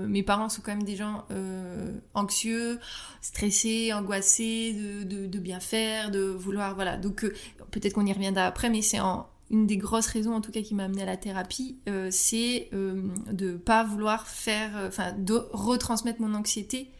[0.07, 2.79] mes parents sont quand même des gens euh, anxieux,
[3.21, 6.97] stressés, angoissés de, de, de, bien faire, de vouloir, voilà.
[6.97, 7.31] Donc
[7.69, 10.61] peut-être qu'on y reviendra après, mais c'est en une des grosses raisons en tout cas
[10.61, 15.13] qui m'a amené à la thérapie, euh, c'est euh, de pas vouloir faire, euh, enfin
[15.13, 16.91] de retransmettre mon anxiété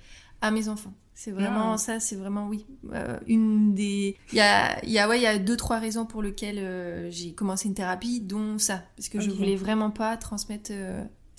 [0.42, 0.94] à mes enfants.
[1.16, 1.78] C'est vraiment ah.
[1.78, 2.66] ça, c'est vraiment oui.
[2.94, 5.78] Euh, une des, il y a, il y a ouais, il y a deux trois
[5.78, 10.16] raisons pour lesquelles j'ai commencé une thérapie, dont ça, parce que je voulais vraiment pas
[10.16, 10.72] transmettre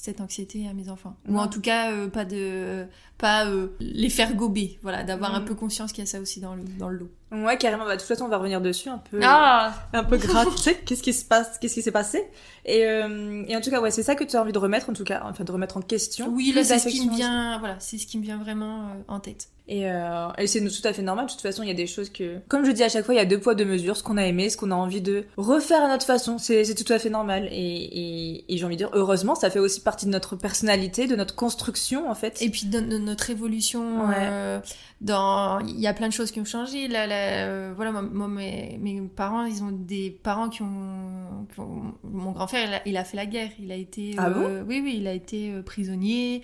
[0.00, 2.86] cette anxiété à mes enfants ou en tout cas euh, pas de
[3.18, 5.44] pas euh, les faire gober voilà d'avoir un mm.
[5.44, 7.94] peu conscience qu'il y a ça aussi dans le dans le lot ouais carrément bah,
[7.94, 9.72] de toute façon on va revenir dessus un peu ah.
[9.92, 10.48] un peu grave
[10.84, 12.28] qu'est-ce qui se passe qu'est-ce qui s'est passé.
[12.64, 14.90] Et, euh, et en tout cas ouais c'est ça que tu as envie de remettre
[14.90, 16.28] en tout cas enfin de remettre en question.
[16.28, 19.20] Oui là c'est ce qui me vient voilà c'est ce qui me vient vraiment en
[19.20, 21.26] tête et, euh, et c'est tout à fait normal.
[21.26, 23.14] De toute façon, il y a des choses que, comme je dis à chaque fois,
[23.14, 23.96] il y a deux poids deux mesures.
[23.96, 26.92] Ce qu'on a aimé, ce qu'on a envie de refaire à notre façon, c'est tout
[26.92, 27.48] à fait normal.
[27.52, 31.06] Et, et, et j'ai envie de dire, heureusement, ça fait aussi partie de notre personnalité,
[31.06, 32.42] de notre construction en fait.
[32.42, 34.10] Et puis de, notre évolution.
[34.10, 34.58] Euh,
[35.00, 36.88] dans, il y a plein de choses qui ont changé.
[36.88, 41.46] Ben voilà, moi, mes, mes, parents, ils ont des parents qui ont.
[42.02, 43.50] mon grand frère, il a, fait la guerre.
[43.60, 44.16] Il a été.
[44.18, 44.30] Ah
[44.66, 46.42] oui, oui, il a été prisonnier.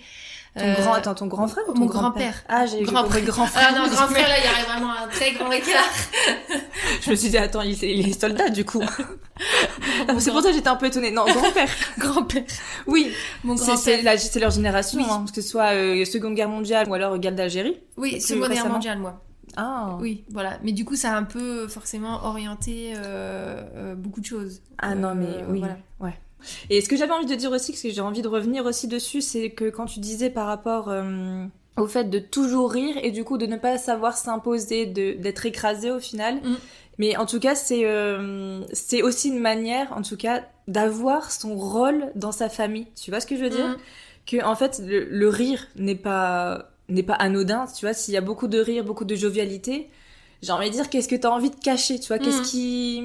[0.57, 2.43] Ton grand, attends, ton grand frère ou ton Mon grand-père?
[2.47, 3.69] ah, j'ai grand, grand frère.
[3.69, 5.89] Ah non, grand frère, là, il y a vraiment un très grand écart.
[7.01, 8.81] Je me suis dit, attends, il, il est soldat, du coup.
[10.19, 11.11] c'est pour ça que j'étais un peu étonnée.
[11.11, 11.69] Non, grand-père.
[11.97, 12.43] grand-père.
[12.85, 13.11] Oui.
[13.43, 14.17] Mon grand-père.
[14.17, 17.77] C'est leur génération, hein, que ce soit euh, Seconde Guerre mondiale ou alors guerre d'Algérie.
[17.97, 19.21] Oui, Seconde Guerre mondiale, moi.
[19.55, 19.97] Ah.
[19.99, 20.59] Oui, voilà.
[20.63, 24.61] Mais du coup, ça a un peu forcément orienté euh, euh, beaucoup de choses.
[24.77, 25.59] Ah non, mais oui.
[25.59, 25.77] Voilà.
[25.99, 26.13] Ouais.
[26.69, 28.87] Et ce que j'avais envie de dire aussi, ce que j'ai envie de revenir aussi
[28.87, 30.93] dessus, c'est que quand tu disais par rapport
[31.77, 35.91] au fait de toujours rire et du coup de ne pas savoir s'imposer, d'être écrasé
[35.91, 36.55] au final, mm.
[36.97, 41.55] Mais en tout cas, c'est euh, c'est aussi une manière, en tout cas, d'avoir son
[41.55, 42.87] rôle dans sa famille.
[42.95, 43.67] Tu vois ce que je veux dire?
[43.67, 43.77] Mm.
[44.25, 47.65] Que en fait, le, rire n'est pas n'est pas anodin.
[47.67, 49.89] Tu vois, s'il y a beaucoup de rire, beaucoup de jovialité,
[50.41, 51.99] j'ai envie de dire, qu'est-ce que tu as envie de cacher?
[51.99, 52.45] Tu vois, qu'est-ce mm.
[52.45, 53.03] qui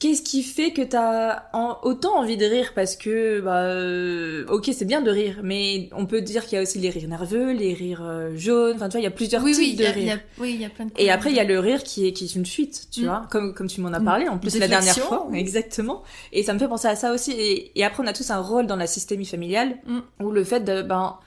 [0.00, 1.44] Qu'est-ce qui fait que t'as
[1.82, 6.04] autant envie de rire Parce que, bah, euh, ok, c'est bien de rire, mais on
[6.04, 8.76] peut dire qu'il y a aussi les rires nerveux, les rires euh, jaunes.
[8.76, 10.20] Enfin, tu vois, il y a plusieurs types de rires.
[10.38, 10.90] oui, il y a plein de.
[10.98, 13.04] Et après, il y a le rire qui est qui est une suite, tu mm.
[13.04, 14.04] vois, comme comme tu m'en as mm.
[14.04, 16.02] parlé en plus la dernière fois, exactement.
[16.32, 17.32] Et ça me fait penser à ça aussi.
[17.32, 20.00] Et, et après, on a tous un rôle dans la systémie familiale mm.
[20.22, 21.18] où le fait de, ben,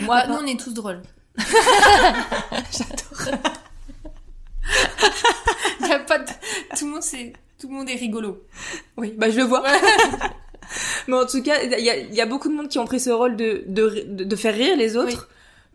[0.00, 1.02] moi, bah, nous, on est tous drôles.
[1.36, 3.40] J'adore.
[5.80, 6.30] Il y a pas de...
[6.78, 8.42] tout le monde c'est tout le monde est rigolo.
[8.96, 9.62] Oui, bah je le vois.
[11.08, 13.00] Mais en tout cas, il y a, y a, beaucoup de monde qui ont pris
[13.00, 15.28] ce rôle de, de, de faire rire les autres,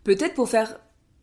[0.04, 0.78] peut-être pour faire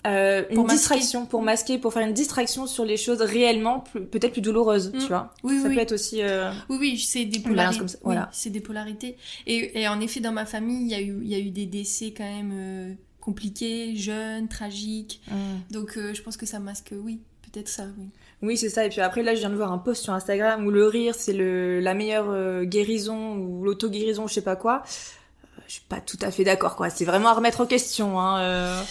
[0.06, 4.41] euh, une distraction, pour masquer, pour faire une distraction sur les choses réellement peut-être plus
[4.41, 5.08] douloureuses, tu mm.
[5.08, 5.34] vois.
[5.43, 6.21] Oui, ça peut être aussi.
[6.21, 6.52] Euh...
[6.69, 7.86] Oui, oui, c'est des polarités.
[8.04, 8.30] Voilà.
[8.32, 9.17] c'est des polarités.
[9.47, 11.52] Et, et, en effet, dans ma famille, il y a eu, il y a eu
[11.52, 15.21] des décès quand même euh, compliqués, jeunes, tragiques.
[15.32, 15.73] Mm.
[15.73, 18.10] Donc, je pense que ça masque, oui, peut-être ça, oui.
[18.44, 18.86] Oui, c'est ça.
[18.86, 21.16] Et puis après, là, je viens de voir un post sur Instagram où le rire,
[21.18, 24.84] c'est le, la meilleure euh, guérison ou l'auto-guérison, je sais pas quoi.
[24.84, 26.90] Euh, je suis pas tout à fait d'accord, quoi.
[26.90, 28.20] C'est vraiment à remettre en question.
[28.20, 28.82] Hein, euh...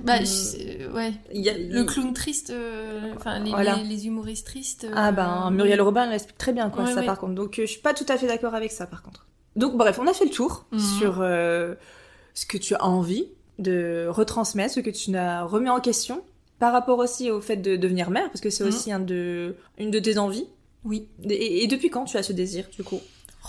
[0.00, 0.14] Bah,
[0.94, 1.12] ouais.
[1.30, 4.86] Y a, le clown triste, euh, enfin, les, les, humoristes tristes.
[4.96, 7.34] Ah ben, Muriel Robin l'explique très bien, quoi, ça, par contre.
[7.34, 9.26] Donc, je suis pas tout à fait d'accord avec ça, par contre.
[9.56, 10.80] Donc, bref, on a fait le tour mhm.
[10.80, 13.26] sur ce que tu as envie
[13.58, 16.24] de retransmettre, ce que tu as remis en question.
[16.62, 18.68] Par rapport aussi au fait de devenir mère, parce que c'est mhm.
[18.68, 20.46] aussi un de, une de tes envies.
[20.84, 21.08] Oui.
[21.28, 23.00] Et, depuis quand tu as ce désir, du coup?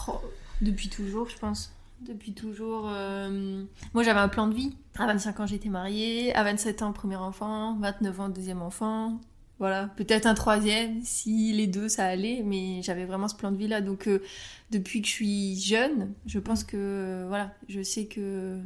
[0.08, 0.14] Oh,
[0.62, 1.72] Depuis toujours, je pense.
[2.02, 2.90] Depuis toujours.
[2.90, 4.76] Euh, moi, j'avais un plan de vie.
[4.98, 6.34] À 25 ans, j'étais mariée.
[6.34, 7.78] À 27 ans, premier enfant.
[7.82, 9.20] 29 ans, deuxième enfant.
[9.60, 13.58] Voilà, peut-être un troisième si les deux ça allait, mais j'avais vraiment ce plan de
[13.58, 13.82] vie là.
[13.82, 14.24] Donc euh,
[14.72, 18.58] depuis que je suis jeune, je pense que voilà, je sais que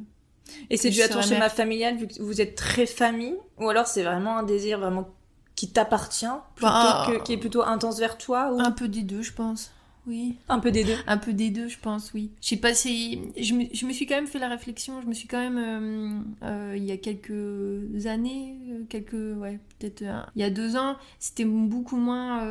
[0.70, 3.88] et c'est dû à ton schéma familial, vu que vous êtes très famille Ou alors
[3.88, 5.10] c'est vraiment un désir vraiment
[5.56, 8.60] qui t'appartient, plutôt bah, que, qui est plutôt intense vers toi ou...
[8.60, 9.72] Un peu des deux, je pense.
[10.08, 10.38] Oui.
[10.48, 10.96] Un peu des deux.
[11.06, 12.32] Un peu des deux, je pense, oui.
[12.42, 13.20] Je sais pas, si...
[13.38, 15.58] je, me, je me suis quand même fait la réflexion, je me suis quand même,
[15.58, 20.04] euh, euh, il y a quelques années, euh, quelques, ouais, peut-être
[20.36, 22.42] il y a deux ans, c'était beaucoup moins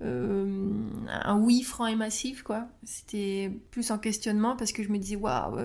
[0.00, 2.68] un oui franc et massif, quoi.
[2.84, 5.56] C'était plus en questionnement parce que je me disais, waouh,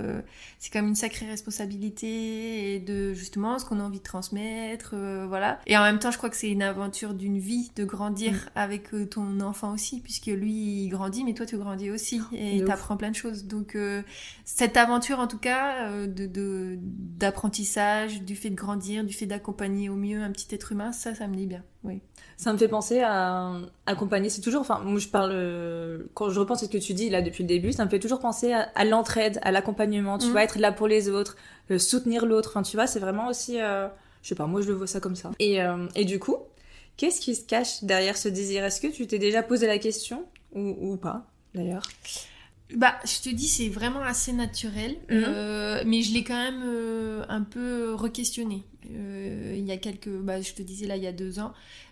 [0.58, 4.95] c'est quand même une sacrée responsabilité et de justement ce qu'on a envie de transmettre,
[5.27, 5.60] voilà.
[5.67, 8.49] Et en même temps, je crois que c'est une aventure d'une vie de grandir mm.
[8.55, 12.98] avec ton enfant aussi, puisque lui, il grandit mais toi tu grandis aussi et t'apprends
[12.98, 13.45] plein de choses.
[13.45, 14.02] Donc euh,
[14.45, 19.89] cette aventure en tout cas euh, de d'apprentissage, du fait de grandir, du fait d'accompagner
[19.89, 21.63] au mieux un petit être humain, ça, ça me dit bien.
[21.84, 22.02] Oui.
[22.38, 23.54] Ça me fait penser à
[23.86, 24.30] accompagner.
[24.30, 27.10] C'est toujours, enfin, moi je parle euh, quand je repense à ce que tu dis
[27.10, 30.17] là depuis le début, ça me fait toujours penser à, l'entraide, à l'accompagnement.
[30.17, 30.34] Tu mm.
[30.34, 31.36] vas être là pour les autres,
[31.78, 32.52] soutenir l'autre.
[32.52, 33.89] Enfin, tu vois, c'est vraiment aussi, je
[34.22, 35.32] sais pas, moi je le vois ça comme ça.
[35.39, 35.60] Et,
[35.95, 36.38] et du coup,
[37.00, 38.65] Qu'est-ce qui se cache derrière ce désir?
[38.65, 41.88] Est-ce que tu t'es déjà posé la question ou, pas, d'ailleurs
[42.75, 45.23] bah, je te dis, c'est vraiment assez naturel, mhm.
[45.25, 48.63] euh, mais je l'ai quand même euh, un peu re-questionné.
[48.91, 51.51] Euh, il y a quelques, bah, je te disais là, il y a deux ans,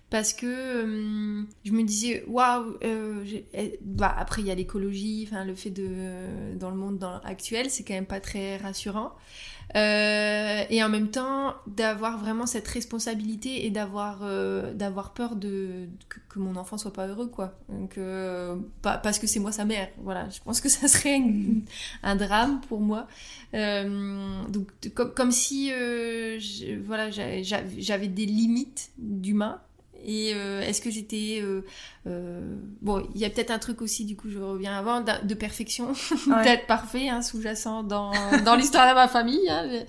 [0.09, 5.55] parce que je me disais, waouh, eh, bah, après il y a l'écologie, enfin le
[5.55, 9.13] fait de, dans le monde actuel, c'est quand même pas très rassurant.
[9.75, 15.89] Euh, et en même temps d'avoir vraiment cette responsabilité et d'avoir euh, d'avoir peur de
[16.07, 17.59] que, mon enfant soit pas heureux quoi.
[17.67, 20.29] Donc euh, pas, parce que c'est moi sa mère voilà.
[20.29, 21.21] Je pense que ça serait
[22.03, 23.07] un drame pour moi.
[23.53, 25.71] Donc comme, comme si
[26.85, 29.59] voilà j'avais des limites d'humain
[30.05, 31.61] Et euh, est-ce que j'étais euh,
[32.07, 35.33] euh, bon il y a peut-être un truc aussi du coup je reviens avant de,
[35.33, 35.87] perfection
[36.27, 36.43] Ouais.
[36.43, 38.11] peut-être parfait hein, sous-jacent dans
[38.45, 39.85] dans l'histoire de ma famille hein, mais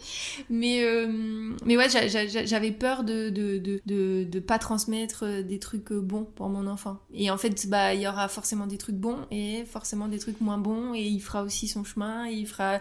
[0.51, 5.25] mais, euh, mais ouais j'a- j'a- j'avais peur de de, de de de pas transmettre
[5.25, 8.27] euh, des trucs euh, bons pour mon enfant et en fait bah il y aura
[8.29, 11.85] forcément des trucs bons et forcément des trucs moins bons et il fera aussi son
[11.85, 12.79] chemin et il fera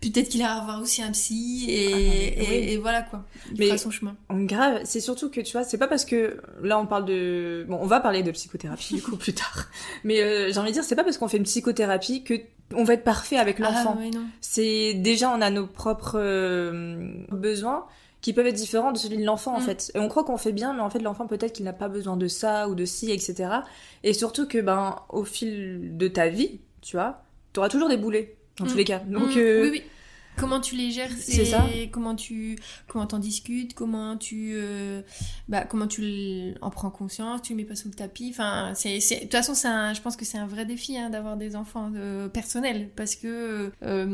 [0.00, 2.02] peut-être qu'il ira avoir aussi un psy et, Ah, oui.
[2.46, 5.64] et, et voilà quoi il Mais- fera son chemin Grave, c'est surtout que tu vois,
[5.64, 7.64] c'est pas parce que là on parle de.
[7.68, 9.66] Bon, on va parler de psychothérapie du coup plus tard.
[10.04, 12.34] Mais euh, j'ai envie de dire, c'est pas parce qu'on fait une psychothérapie que
[12.74, 13.96] on va être parfait avec l'enfant.
[13.98, 14.22] ah, ouais, non.
[14.40, 17.86] C'est déjà, on a nos propres euh, besoins
[18.20, 19.64] qui peuvent être différents de celui de l'enfant en Mm.
[19.64, 19.92] fait.
[19.94, 22.16] Et on croit qu'on fait bien, mais en fait l'enfant peut-être qu'il n'a pas besoin
[22.16, 23.48] de ça ou de ci, etc.
[24.04, 28.36] Et surtout que ben au fil de ta vie, tu vois, t'auras toujours des boulets
[28.58, 28.76] dans tous Mm.
[28.76, 28.98] les cas.
[29.00, 29.82] Donc Mm, euh, oui, oui.
[30.40, 31.66] Comment tu les gères, c'est ça.
[31.92, 32.56] Comment tu
[32.88, 35.02] comment t'en discutes, comment tu euh,
[35.48, 38.28] bah comment tu en prends conscience, tu le mets pas sous le tapis.
[38.30, 41.36] Enfin, c'est de toute façon un, je pense que c'est un vrai défi hein, d'avoir
[41.36, 44.06] des enfants euh, personnels parce que euh,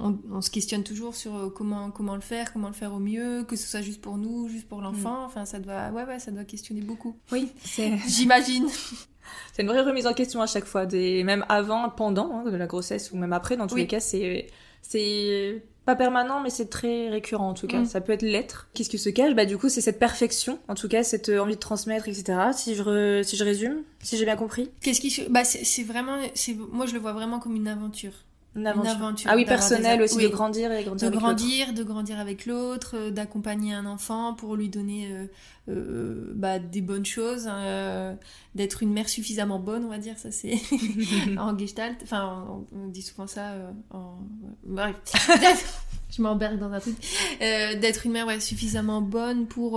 [0.00, 3.44] on, on se questionne toujours sur comment comment le faire, comment le faire au mieux,
[3.44, 5.24] que ce soit juste pour nous, juste pour l'enfant.
[5.24, 7.16] Enfin, ça doit ouais ouais ça doit questionner beaucoup.
[7.32, 7.50] oui,
[8.08, 8.66] J'imagine.
[9.52, 12.56] c'est une vraie remise en question à chaque fois, des même avant, pendant hein, de
[12.56, 13.56] la grossesse ou même après.
[13.56, 13.82] Dans tous Oui.
[13.82, 14.46] les cas, c'est
[14.88, 17.80] c'est pas permanent, mais c'est très récurrent en tout cas.
[17.80, 17.86] Mm.
[17.86, 18.68] Ça peut être l'être.
[18.74, 21.38] Qu'est-ce qui se cache Bah du coup, c'est cette perfection, en tout cas, cette euh,
[21.40, 22.38] envie de transmettre, etc.
[22.52, 25.64] Si je re- si je résume, si j'ai bien compris, Qu'est-ce qui se- bah c'est
[25.64, 28.12] c'est vraiment c'est moi je le vois vraiment comme une aventure.
[28.56, 28.90] Une aventure.
[28.92, 30.22] aventure ah oui, d'avoir personnel des- aussi oui.
[30.24, 31.36] de grandir et grandir de avec l'autre.
[31.36, 35.26] grandir, de grandir avec l'autre, euh, d'accompagner un enfant pour lui donner euh,
[35.68, 38.14] euh, bah, des bonnes choses, euh,
[38.54, 40.58] d'être une mère suffisamment bonne, on va dire, ça c'est
[41.38, 41.98] en gestalt.
[42.02, 43.52] Enfin, on, on dit souvent ça
[43.90, 44.18] en.
[44.64, 44.96] Bref.
[46.08, 46.94] Je m'embarque dans un truc.
[47.40, 49.72] D'être une mère ouais, suffisamment bonne pour,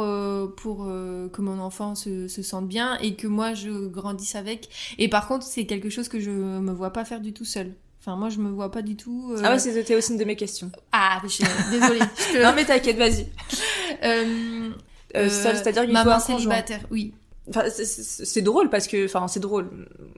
[0.57, 4.69] pour que mon enfant se, se sente bien et que moi je grandisse avec.
[4.99, 7.73] Et par contre, c'est quelque chose que je me vois pas faire du tout seule.
[8.09, 9.31] Enfin, moi, je me vois pas du tout.
[9.33, 10.71] euh, Ah ouais, c'était aussi une de mes questions.
[10.91, 11.99] ah, je- désolée.
[12.17, 13.27] je te- Non mais t'inquiète, vas-y.
[14.03, 14.69] Euh,
[15.15, 16.19] Euh, c'est-à-dire qu'il faut un conjoint.
[16.19, 17.13] célibataire, oui.
[17.49, 19.69] Enfin, c'est- drôle parce que, enfin, c'est drôle.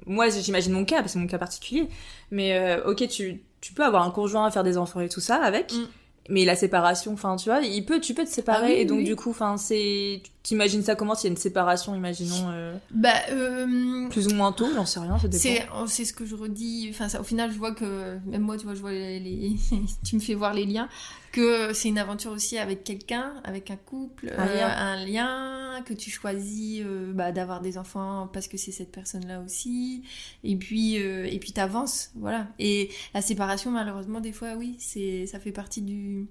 [0.05, 1.87] Moi, j'imagine mon cas, parce que c'est mon cas particulier.
[2.29, 5.73] Mais ok, tu, tu peux avoir un conjoint, faire des enfants et tout ça avec.
[5.73, 5.87] Mm.
[6.29, 8.65] Mais la séparation, enfin, tu vois, il peut, tu peux te séparer.
[8.65, 9.03] Ah oui, et donc, oui.
[9.05, 13.13] du coup, enfin, c'est, t'imagines ça comment s'il y a une séparation, imaginons, euh, Bah,
[13.31, 15.41] euh, plus ou moins tôt, j'en sais rien, ça dépend.
[15.41, 16.87] c'est oh, c'est ce que je redis.
[16.91, 19.55] Enfin, ça, au final, je vois que même moi, tu vois, je vois les, les-
[20.03, 20.89] tu me fais voir les liens.
[21.31, 24.67] Que c'est une aventure aussi avec quelqu'un, avec un couple, Un euh, lien.
[24.67, 29.39] un lien que tu choisis euh, bah, d'avoir des enfants parce que c'est cette personne-là
[29.39, 30.03] aussi.
[30.43, 32.47] Et puis, et puis t'avances, voilà.
[32.59, 36.27] Et la séparation, malheureusement, des fois, oui, c'est ça fait partie du.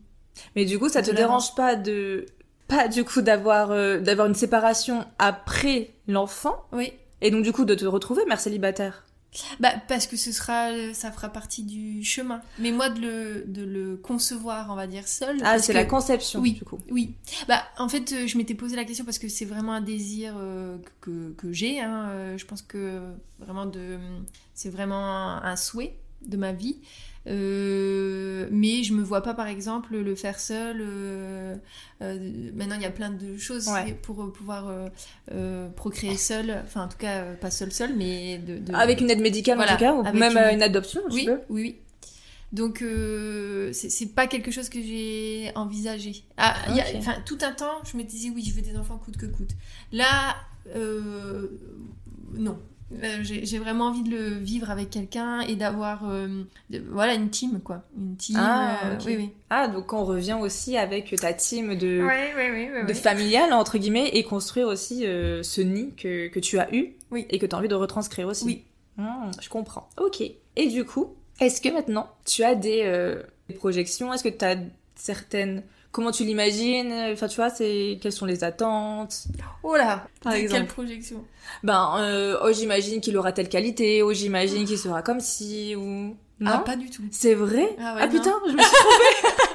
[0.55, 2.27] Mais du coup, ça te dérange pas de,
[2.71, 6.57] pas du coup d'avoir, euh, d'avoir une séparation après l'enfant.
[6.73, 6.93] Oui.
[7.21, 9.05] Et donc, du coup, de te retrouver mère célibataire.
[9.61, 12.41] Bah, parce que ce sera, ça fera partie du chemin.
[12.59, 15.37] Mais moi, de le, de le concevoir, on va dire, seul.
[15.45, 16.55] Ah, c'est que- la conception, Oui.
[16.55, 16.79] du coup.
[16.91, 17.15] Oui.
[17.47, 20.35] Bah, en fait, euh, je m'étais posé la question parce que c'est vraiment un désir
[20.37, 21.79] euh, que, que j'ai.
[21.81, 22.37] Hein.
[22.37, 23.01] Je pense que
[23.39, 23.99] vraiment de,
[24.55, 26.79] c'est vraiment un, un souhait de ma vie.
[27.27, 30.79] Euh, mais je me vois pas, par exemple, le faire seul.
[30.81, 31.55] euh,
[32.03, 33.93] euh, maintenant, il y a plein de choses Ouais.
[34.03, 34.73] pour pouvoir
[35.77, 36.63] procréer seul.
[36.65, 39.73] Enfin, en tout cas, pas seul seul, mais de, de- Avec une aide médicale, Voilà,
[39.73, 41.77] en tout cas, ou avec même une- une adoption, oui, oui, oui.
[42.53, 42.83] Donc,
[43.73, 46.25] c'est pas quelque chose que j'ai envisagé.
[46.37, 49.17] Ah, y a- tout un temps, je me disais, oui, je veux des enfants coûte
[49.19, 49.51] que coûte.
[49.93, 50.37] Là,
[52.35, 52.59] non.
[52.93, 56.43] Euh, j'ai vraiment envie de le vivre avec quelqu'un et d'avoir euh,
[56.91, 60.77] voilà une team quoi une team Ah, euh, oui oui Ah, donc on revient aussi
[60.77, 66.41] avec ta team de, de familiale, entre guillemets, et construire aussi ce nid que, que
[66.41, 67.27] tu as eu Oui.
[67.31, 68.45] et que tu as envie de retranscrire aussi.
[68.45, 68.65] Oui.
[68.97, 69.89] Hmm, je comprends.
[69.97, 70.21] Ok.
[70.57, 73.15] Et du coup, est-ce que maintenant, tu as des,
[73.49, 74.13] des projections?
[74.13, 74.57] Est-ce que tu as
[74.97, 75.63] certaines...
[75.93, 76.93] Comment tu l'imagines?
[77.13, 79.25] Enfin, tu vois, c'est quelles sont les attentes?
[79.65, 80.07] Oh là!
[80.23, 80.61] Par exemple.
[80.61, 81.25] quelle projection?
[81.65, 86.17] Ben, euh, oh, j'imagine qu'il aura telle qualité, oh, j'imagine qu'il sera comme ci, ou...
[86.43, 86.53] Non?
[86.55, 87.03] ah pas du tout.
[87.11, 87.77] C'est vrai?
[87.79, 88.13] Ah ouais, Ah non.
[88.13, 89.51] putain, je me suis trompée.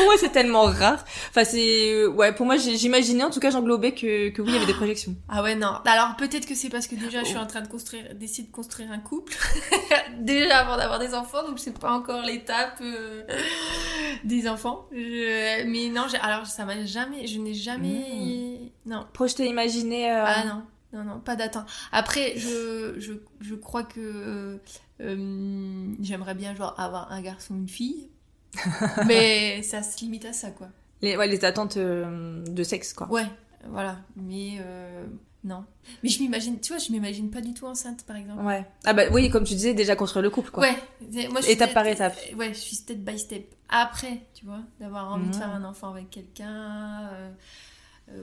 [0.00, 1.04] Pour moi, c'est tellement rare.
[1.30, 4.56] Enfin, c'est ouais, pour moi, j'imaginais en tout cas, j'englobais que que oui, il y
[4.56, 5.14] avait des projections.
[5.28, 5.74] Ah ouais, non.
[5.84, 7.28] Alors peut-être que c'est parce que déjà je Oh.
[7.28, 9.36] suis en train de construire, d'essayer de construire un couple.
[10.18, 13.22] déjà avant d'avoir des enfants, donc c'est pas encore l'étape euh,
[14.24, 14.86] des enfants.
[14.92, 18.72] Je- Mais non, alors ça m'a jamais, je n'ai jamais.
[18.86, 19.06] Non.
[19.12, 20.10] Projeté, imaginé.
[20.10, 20.62] euh, Ah non.
[20.92, 21.66] Non, non, pas d'attente.
[21.92, 24.56] Après, je, je, je crois que euh,
[25.00, 28.09] euh, j'aimerais bien genre avoir un garçon, une fille.
[29.06, 30.68] mais ça se limite à ça, quoi.
[31.02, 33.08] Les ouais, les attentes euh, de sexe quoi.
[33.10, 33.26] Ouais,
[33.68, 33.98] voilà.
[34.16, 35.06] Mais euh,
[35.44, 35.64] Non.
[36.02, 38.42] Mais je m'imagine, tu vois, je m'imagine pas du tout enceinte, par exemple.
[38.44, 38.66] Ouais.
[38.84, 40.62] Ah bah oui, comme tu disais, déjà construire le couple, quoi.
[40.64, 41.28] Ouais.
[41.30, 42.14] Moi, je Étape par étape.
[42.36, 43.54] Ouais, je suis step by step.
[43.70, 45.40] Après, tu vois, d'avoir envie de Mhm.
[45.40, 47.30] faire un enfant avec quelqu'un, euh,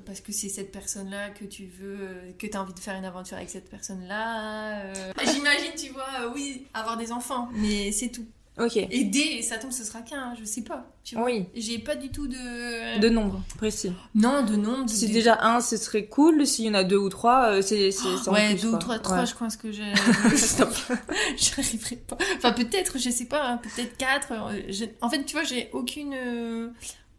[0.05, 3.05] parce que c'est cette personne-là que tu veux, que tu as envie de faire une
[3.05, 4.81] aventure avec cette personne-là.
[4.81, 5.13] euh.
[5.33, 8.25] J'imagine, tu vois, euh, oui, avoir des enfants, mais c'est tout.
[8.59, 8.75] Ok.
[8.77, 10.91] Et dès, ça tombe, ce sera qu'un, je sais pas.
[11.03, 11.25] Tu vois.
[11.25, 11.45] Oui.
[11.55, 12.99] J'ai pas du tout de.
[12.99, 13.91] De nombre précis.
[14.15, 14.85] Non, de nombre.
[14.85, 16.45] de- Si de- déjà un, ce serait cool.
[16.47, 17.89] S'il y en a deux ou trois, euh, c'est
[18.29, 19.25] Ouais, plus, deux ou trois, trois, Ouais.
[19.25, 19.93] je pense que j'ai.
[20.35, 20.73] Stop.
[21.37, 22.17] J'arriverai pas.
[22.37, 24.31] Enfin, peut-être, je sais pas, hein, peut-être quatre.
[24.31, 26.13] euh, En fait, tu vois, j'ai aucune.
[26.15, 26.69] euh,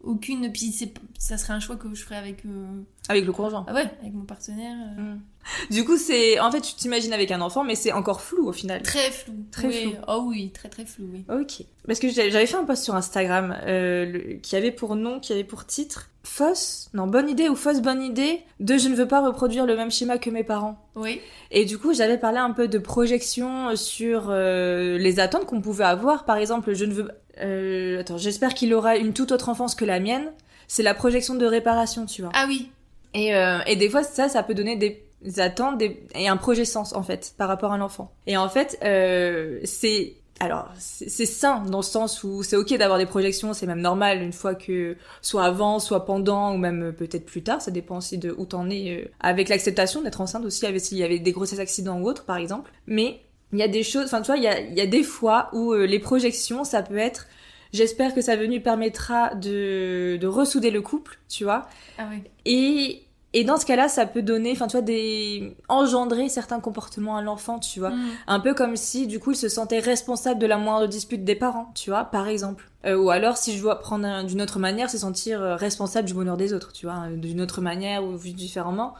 [0.01, 0.49] Aucune.
[0.53, 0.73] Puis
[1.17, 2.45] ça serait un choix que je ferais avec.
[2.45, 2.67] euh,
[3.09, 3.65] Avec le conjoint.
[3.67, 4.77] Ah ouais, avec mon partenaire.
[4.97, 5.19] euh, Mm.
[5.71, 8.53] Du coup, c'est en fait, tu t'imagines avec un enfant, mais c'est encore flou au
[8.53, 8.81] final.
[8.83, 9.33] Très flou.
[9.51, 9.81] Très Oui.
[9.83, 9.93] flou.
[10.07, 11.23] Oh oui, très très flou, oui.
[11.29, 11.65] Ok.
[11.87, 15.33] Parce que j'avais fait un post sur Instagram euh, le- qui avait pour nom, qui
[15.33, 19.07] avait pour titre fausse, non bonne idée ou fausse bonne idée de je ne veux
[19.07, 20.77] pas reproduire le même schéma que mes parents.
[20.95, 21.19] Oui.
[21.49, 25.85] Et du coup, j'avais parlé un peu de projection sur euh, les attentes qu'on pouvait
[25.85, 26.25] avoir.
[26.25, 27.07] Par exemple, je ne veux.
[27.41, 30.31] euh, attends, j'espère qu'il aura une toute autre enfance que la mienne.
[30.67, 32.31] C'est la projection de réparation, tu vois.
[32.35, 32.69] Ah oui.
[33.15, 35.01] Et, euh, et des fois, ça, ça peut donner des
[35.37, 38.11] attentes des- et un projet sens, en fait, par rapport à l'enfant.
[38.27, 40.13] Et en fait, euh, c'est...
[40.41, 44.21] Alors, c'est sain dans le sens où c'est ok d'avoir des projections, c'est même normal
[44.21, 48.17] une fois que, soit avant, soit pendant, ou même peut-être plus tard, ça dépend aussi
[48.17, 51.33] de où t'en es, euh, avec l'acceptation d'être enceinte aussi, avec s'il y avait des
[51.33, 52.71] grossesses accidents ou autres, par exemple.
[52.87, 53.19] Mais
[53.51, 55.03] il y a des choses, enfin tu vois, il y a, il y a des
[55.03, 57.27] fois où euh, les projections, ça peut être,
[57.73, 61.67] j'espère que sa venue permettra de, de ressouder le couple, tu vois,
[61.97, 62.23] Ah oui.
[62.45, 63.01] et,
[63.33, 65.55] et dans ce cas-là, ça peut donner, enfin, tu vois, des...
[65.67, 67.91] engendrer certains comportements à l'enfant, tu vois.
[67.91, 68.09] Mm.
[68.27, 71.35] Un peu comme si, du coup, il se sentait responsable de la moindre dispute des
[71.35, 72.67] parents, tu vois, par exemple.
[72.85, 76.07] Euh, ou alors, si je dois prendre un- d'une autre manière, se sentir euh, responsable
[76.07, 78.93] du bonheur des autres, tu vois, euh, d'une autre manière ou vu différemment.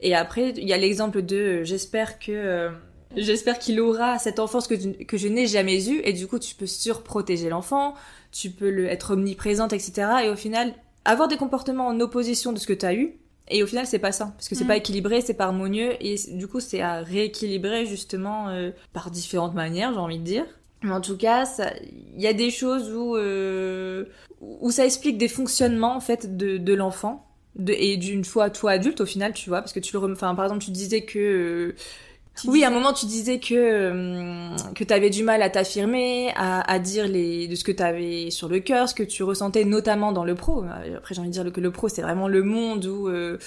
[0.00, 2.32] Et après, il y a l'exemple de euh, j'espère que.
[2.32, 2.70] euh,
[3.14, 6.38] J'espère qu'il aura cette enfance que, tu- que je n'ai jamais eue, et du coup,
[6.40, 7.94] tu peux surprotéger l'enfant,
[8.32, 10.08] tu peux le, être omniprésente, etc.
[10.24, 10.74] Et au final,
[11.04, 13.14] avoir des comportements en opposition de ce que tu as eu,
[13.48, 14.68] et au final, c'est pas ça, parce que c'est Mm.
[14.68, 19.54] pas équilibré, c'est pas harmonieux, et du coup, c'est à rééquilibrer justement euh, par différentes
[19.54, 20.44] manières, j'ai envie de dire.
[20.82, 21.72] Mais en tout cas, ça-
[22.16, 24.04] il y a des choses où euh,
[24.40, 27.26] où ça explique des fonctionnements en fait de, de l'enfant,
[27.56, 30.12] de, et d'une fois toi adulte au final, tu vois, parce que tu le, rem-
[30.12, 31.74] enfin par exemple, tu disais que euh,
[32.40, 35.50] Tu oui, dis- à un moment, tu disais que euh, que t'avais du mal à
[35.50, 39.22] t'affirmer, à, à dire les de ce que t'avais sur le cœur, ce que tu
[39.22, 40.64] ressentais notamment dans le pro.
[40.96, 43.38] Après, j'ai envie de dire que le pro, c'est vraiment le monde où euh,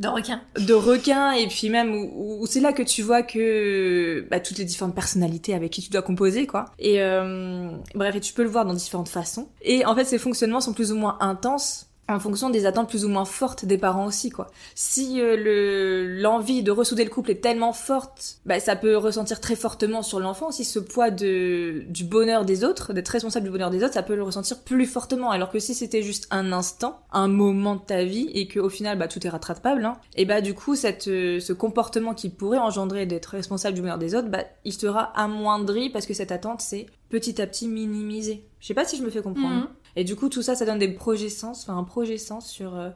[0.00, 0.40] De requin.
[0.58, 4.58] de requins et puis même où, où c'est là que tu vois que bah, toutes
[4.58, 8.42] les différentes personnalités avec qui tu dois composer quoi et euh, bref et tu peux
[8.42, 11.88] le voir dans différentes façons et en fait ces fonctionnements sont plus ou moins intenses
[12.12, 14.50] en fonction des attentes plus ou moins fortes des parents aussi quoi.
[14.74, 19.40] Si euh, le l'envie de ressouder le couple est tellement forte, bah ça peut ressentir
[19.40, 23.50] très fortement sur l'enfant aussi ce poids de du bonheur des autres, d'être responsable du
[23.50, 26.52] bonheur des autres, ça peut le ressentir plus fortement alors que si c'était juste un
[26.52, 29.96] instant, un moment de ta vie et que au final bah tout est rattrapable hein,
[30.16, 33.98] et bah du coup cette euh, ce comportement qui pourrait engendrer d'être responsable du bonheur
[33.98, 38.44] des autres, bah il sera amoindri parce que cette attente c'est petit à petit minimisé.
[38.60, 39.54] Je sais pas si je me fais comprendre.
[39.54, 39.68] Mhm.
[39.96, 42.74] Et du coup, tout ça, ça donne des projets sens, enfin un projet sens sur
[42.76, 42.90] euh,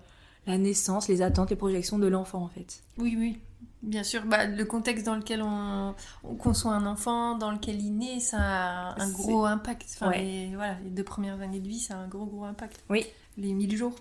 [0.46, 2.82] la naissance, les attentes, les projections de l'enfant en fait.
[2.98, 3.38] Oui, oui.
[3.82, 5.94] Bien sûr, bah, le contexte dans lequel on,
[6.24, 9.86] on conçoit un enfant, dans lequel il naît, ça a un gros impact.
[9.94, 10.22] Enfin, Ouais.
[10.22, 12.80] les, voilà, les deux premières années de vie, ça a un gros, gros impact.
[12.90, 13.06] Oui.
[13.36, 13.94] Les 1000 jours.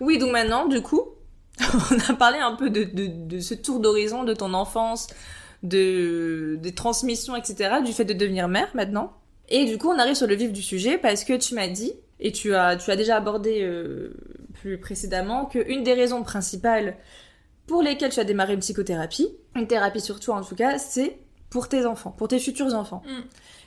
[0.00, 1.02] Oui, donc maintenant, du coup,
[1.60, 5.06] on a parlé un peu de, de, de ce tour d'horizon de ton enfance,
[5.62, 9.12] de des transmissions, etc., du fait de devenir mère maintenant.
[9.48, 11.92] Et du coup, on arrive sur le vif du sujet parce que tu m'as dit,
[12.20, 14.14] et tu as, tu as déjà abordé euh,
[14.54, 16.96] plus précédemment, qu'une des raisons principales
[17.66, 21.18] pour lesquelles tu as démarré une psychothérapie, une thérapie sur toi en tout cas, c'est
[21.48, 23.02] pour tes enfants, pour tes futurs enfants.
[23.06, 23.20] Mm.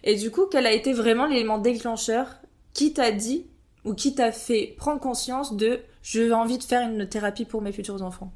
[0.06, 2.28] Et du coup, quel a été vraiment l'élément déclencheur
[2.74, 3.47] qui t'a dit
[3.86, 7.72] ou qui t'a fait prendre conscience de j'ai envie de faire une thérapie pour mes
[7.72, 8.32] futurs enfants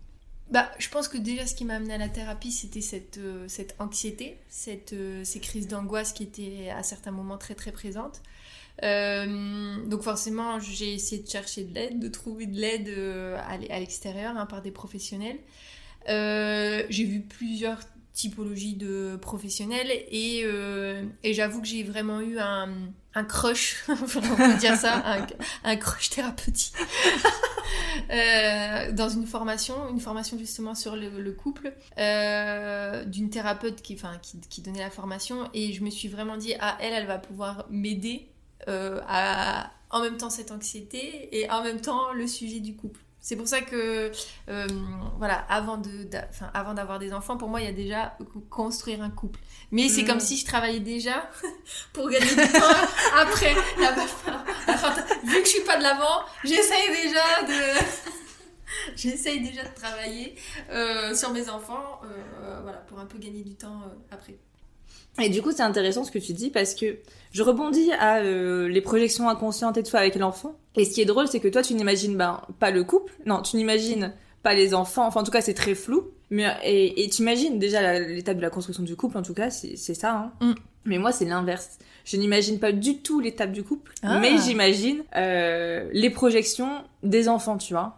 [0.51, 3.45] Bah, je pense que déjà, ce qui m'a amené à la thérapie, c'était cette, euh,
[3.47, 8.22] cette anxiété, cette, euh, ces crises d'angoisse qui étaient à certains moments très, très présentes.
[8.84, 13.57] Euh, donc forcément, j'ai essayé de chercher de l'aide, de trouver de l'aide euh, à
[13.57, 15.38] l'e- à l'extérieur hein, par des professionnels.
[16.09, 17.80] Euh, j'ai vu plusieurs
[18.13, 20.43] typologies de professionnels et,
[21.23, 22.69] et j'avoue que j'ai vraiment eu un,
[23.13, 25.03] un crush, on peut dire ça,
[25.63, 26.73] un, crush thérapeutique
[28.09, 34.39] dans une formation, une formation justement sur le, le couple, d'une thérapeute qui, enfin, qui,
[34.49, 37.67] qui donnait la formation et je me suis vraiment dit, ah elle, elle va pouvoir
[37.69, 38.30] m'aider
[38.68, 42.99] euh, à en même temps cette anxiété et en même temps le sujet du couple.
[43.20, 44.10] C'est pour ça que,
[44.49, 44.68] euh,
[45.18, 45.89] voilà, avant de,
[46.30, 48.18] enfin, avant d'avoir des enfants, pour moi, il y a déjà
[48.49, 49.39] construire un couple.
[49.72, 50.08] Mais c'est Mm.
[50.08, 51.30] comme si je travaillais déjà
[51.93, 52.76] pour gagner du temps
[53.18, 53.53] après.
[53.82, 54.93] La fin- la fin-
[55.26, 57.86] vu que je suis pas de l'avant, j'essaye déjà de,
[58.95, 60.36] j'essaye déjà de travailler
[60.70, 63.82] euh, sur mes enfants, euh, voilà, pour un peu gagner du temps
[64.12, 64.38] après.
[65.22, 66.97] Et du coup, c'est intéressant ce que tu dis parce que
[67.32, 70.55] je rebondis à euh, les projections inconscientes et tout avec l'enfant.
[70.76, 73.13] Et ce qui est drôle, c'est que toi, tu n'imagines ben, pas le couple.
[73.26, 74.13] Non, tu n'imagines
[74.43, 75.07] pas les enfants.
[75.07, 76.11] Enfin, en tout cas, c'est très flou.
[76.30, 79.18] Mais et, et tu imagines déjà l'étape de la construction du couple.
[79.18, 80.32] En tout cas, c'est c'est ça.
[80.41, 80.45] Hein.
[80.45, 80.53] Mm.
[80.86, 81.80] Mais moi, c'est l'inverse.
[82.05, 84.20] Je n'imagine pas du tout l'étape du couple, Ah.
[84.20, 87.97] mais j'imagine euh, les projections des enfants, tu vois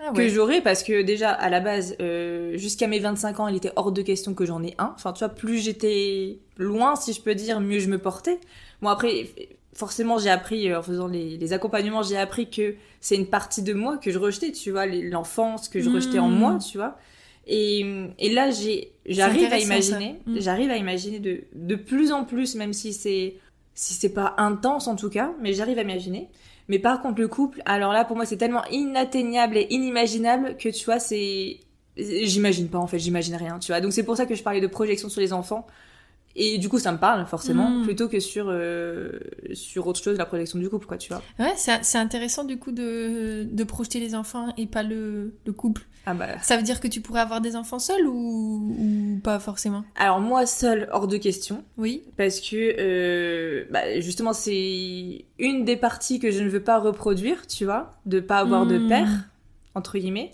[0.00, 3.56] Ah que j'aurais parce que déjà à la base euh, jusqu'à mes 25 ans il
[3.56, 4.92] était hors de question que j'en ai un.
[4.94, 8.38] Enfin tu vois plus j'étais loin si je peux dire mieux je me portais.
[8.82, 9.26] Bon après
[9.74, 13.62] forcément j'ai appris euh, en faisant les, les accompagnements j'ai appris que c'est une partie
[13.62, 16.34] de moi que je rejetais tu vois l'enfance que je rejetais en Mm.
[16.38, 16.96] moi tu vois.
[17.46, 17.84] Et,
[18.18, 20.36] et là j'ai j'arrive à imaginer Mm.
[20.40, 23.36] j'arrive à imaginer de de plus en plus même si c'est
[23.74, 26.28] si c'est pas intense en tout cas mais j'arrive à imaginer
[26.68, 30.68] mais par contre, le couple, alors là, pour moi, c'est tellement inatteignable et inimaginable que
[30.68, 31.60] tu vois, c'est.
[31.96, 33.80] J'imagine pas, en fait, j'imagine rien, tu vois.
[33.80, 35.66] Donc, c'est pour ça que je parlais de projection sur les enfants.
[36.36, 37.82] Et du coup, ça me parle, forcément, Mm.
[37.82, 39.10] plutôt que sur, euh,
[39.54, 41.22] sur autre chose, la projection du couple, quoi, tu vois.
[41.40, 45.52] Ouais, c'est c'est intéressant du coup de, de projeter les enfants et pas le, le
[45.52, 45.82] couple.
[46.10, 46.38] Ah bah.
[46.40, 49.84] Ça veut dire que tu pourrais avoir des enfants seuls ou, ou pas forcément?
[49.94, 51.64] Alors, moi, seule, hors de question.
[51.76, 52.02] Oui.
[52.16, 57.46] Parce que, euh, bah, justement, c'est une des parties que je ne veux pas reproduire,
[57.46, 58.88] tu vois, de pas avoir de Mm.
[58.88, 59.08] père,
[59.74, 60.30] entre guillemets.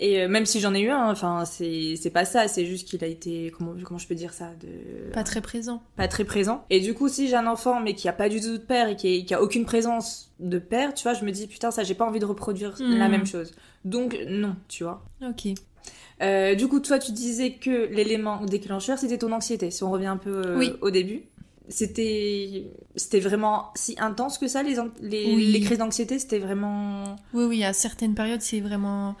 [0.00, 2.86] Et euh, même si j'en ai eu un, enfin, c'est c'est pas ça, c'est juste
[2.88, 5.82] qu'il a été, comment, comment je peux dire ça, de Pas très présent.
[5.96, 6.64] pas très présent.
[6.70, 8.88] Et du coup, si j'ai un enfant mais qui a pas du tout de père
[8.88, 11.70] et qui, est- qui a aucune présence de père, tu vois, je me dis putain,
[11.72, 12.96] ça, j'ai pas envie de reproduire Mm.
[12.96, 13.50] la même chose.
[13.84, 15.02] Donc non, tu vois.
[15.20, 15.48] Ok.
[16.22, 19.70] Euh, du coup, toi, tu disais que l'élément déclencheur, c'était ton anxiété.
[19.72, 20.72] Si on revient un peu euh, Oui.
[20.80, 21.22] au début,
[21.68, 25.52] c'était c'était vraiment si intense que ça les les, Oui.
[25.52, 29.14] les crises d'anxiété, c'était vraiment Oui, oui, à certaines périodes, c'est vraiment.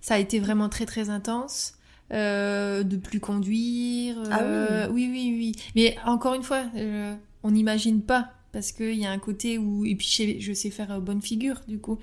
[0.00, 1.78] Ça a été vraiment très, très intense.
[2.10, 4.16] Euh, de plus conduire.
[4.30, 5.08] Ah euh, oui.
[5.12, 8.32] oui, oui, Mais encore une fois, euh, on n'imagine pas.
[8.50, 9.84] Parce qu'il y a un côté où.
[9.84, 11.98] Et puis, je sais, je sais faire bonne figure, du coup.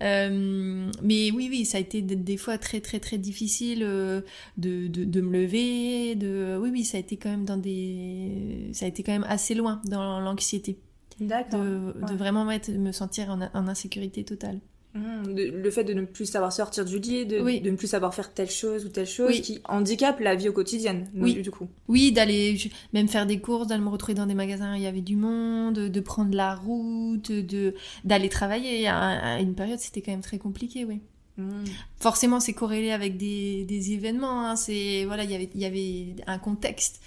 [0.00, 4.24] Mais oui, oui, ça a été des, fois très, très, très difficile de,
[4.56, 6.14] de, de me lever.
[6.14, 6.58] De...
[6.58, 8.70] Oui, oui, ça a été quand même dans des.
[8.72, 10.78] Ça a été quand même assez loin dans l'anxiété.
[11.20, 11.62] d'accord.
[11.62, 14.60] De, de vraiment me sentir en, en insécurité totale.
[14.94, 17.60] Mm, de- le fait de ne plus savoir sortir du lit, de, Oui.
[17.62, 19.40] de ne plus savoir faire telle chose ou telle chose Oui.
[19.40, 21.04] qui handicape la vie au quotidien.
[21.14, 21.40] Oui.
[21.40, 21.66] Du coup.
[21.88, 22.58] Oui, d'aller
[22.92, 25.16] même faire des courses, d'aller me retrouver dans des magasins où il y avait du
[25.16, 27.74] monde, de prendre la route, de
[28.04, 28.86] d'aller travailler.
[28.86, 31.00] À, à une période, c'était quand même très compliqué, oui.
[31.38, 31.64] Mm.
[31.98, 34.42] Forcément, c'est corrélé avec des, des événements.
[34.46, 37.00] hein, C'est voilà, il y avait il y avait un contexte,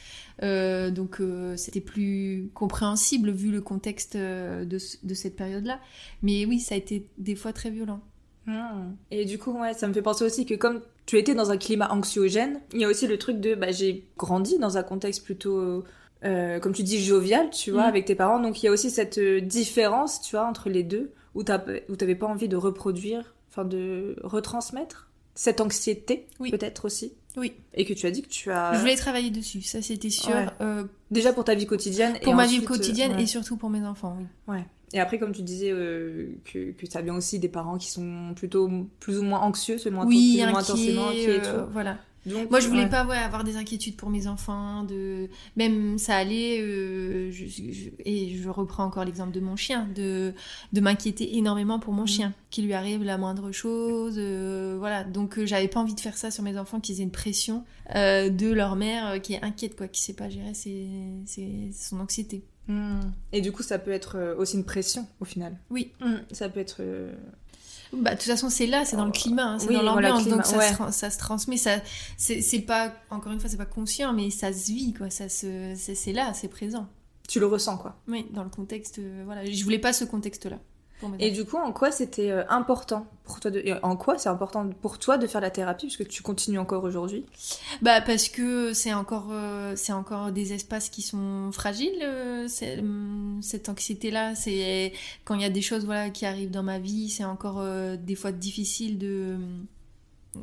[0.43, 5.79] Euh, donc euh, c'était plus compréhensible vu le contexte euh, de, ce- de cette période-là.
[6.23, 8.01] Mais oui, ça a été des fois très violent.
[8.45, 8.93] Mm.
[9.11, 11.57] Et du coup, ouais, ça me fait penser aussi que comme tu étais dans un
[11.57, 15.23] climat anxiogène, il y a aussi le truc de, bah, j'ai grandi dans un contexte
[15.23, 15.83] plutôt,
[16.23, 17.89] euh, comme tu dis, jovial, tu vois, Mm.
[17.89, 18.39] avec tes parents.
[18.39, 22.27] Donc il y a aussi cette différence, tu vois, entre les deux, où t'avais pas
[22.27, 26.51] envie de reproduire, enfin de retransmettre cette anxiété, Oui.
[26.51, 27.13] peut-être aussi.
[27.37, 27.53] Oui.
[27.73, 30.33] Et que tu as dit que tu as Je voulais travailler dessus, ça c'était sûr.
[30.33, 30.47] Ouais.
[30.61, 33.23] Euh, déjà pour ta vie quotidienne pour et ma vie quotidienne euh, ouais.
[33.23, 34.25] et surtout pour mes enfants, oui.
[34.53, 34.65] Ouais.
[34.93, 38.33] Et après, comme tu disais, euh, que, que ça vient aussi des parents qui sont
[38.35, 38.69] plutôt
[38.99, 41.71] plus ou moins anxieux, selon oui, inquiets et tout.
[41.71, 41.97] voilà.
[42.25, 42.89] Donc, Moi, je voulais ouais.
[42.89, 46.59] pas ouais, avoir des inquiétudes pour mes enfants, de même ça allait.
[46.61, 50.33] euh, je- je- et je reprends encore l'exemple de mon chien, de
[50.73, 52.07] de m'inquiéter énormément pour mon Mhm.
[52.07, 55.03] chien, qu'il lui arrive la moindre chose, euh, voilà.
[55.03, 57.63] Donc euh, j'avais pas envie de faire ça sur mes enfants, qu'ils aient une pression
[57.95, 60.87] euh, de leur mère qui est inquiète, quoi, qui sait pas gérer ses,
[61.25, 62.41] ses- son anxiété.
[62.67, 63.01] Hmm.
[63.31, 65.55] Et du coup, ça peut être aussi une pression au final.
[65.69, 65.91] Oui.
[66.01, 66.15] Hmm.
[66.31, 66.81] Ça peut être.
[67.93, 69.81] Euh, Bah, de toute façon, c'est là, c'est dans le climat, hein, c'est Oui, dans
[69.83, 70.73] l'ambiance, donc ça, ouais.
[70.73, 71.57] se, ça se transmet.
[71.57, 71.77] Ça,
[72.17, 75.09] c'est c'est pas, encore une fois, c'est pas conscient, mais ça se vit, quoi.
[75.09, 76.87] Ça se, c'est c'est là, c'est présent.
[77.27, 77.95] Tu le ressens, quoi.
[78.07, 79.45] Oui, dans le contexte, euh, voilà.
[79.45, 80.59] Je voulais pas ce contexte-là.
[81.19, 83.63] Et du coup, en quoi c'était euh, important pour toi de...
[83.83, 87.25] En quoi c'est important pour toi de faire la thérapie Puisque tu continues encore aujourd'hui?
[87.81, 92.01] Bah parce que c'est encore, euh, c'est encore des espaces qui sont fragiles.
[92.01, 92.47] euh,
[93.41, 94.93] cette anxiété-là, c'est
[95.25, 97.63] quand il y a des choses voilà qui arrivent dans ma vie, c'est encore
[97.97, 99.37] des fois difficile de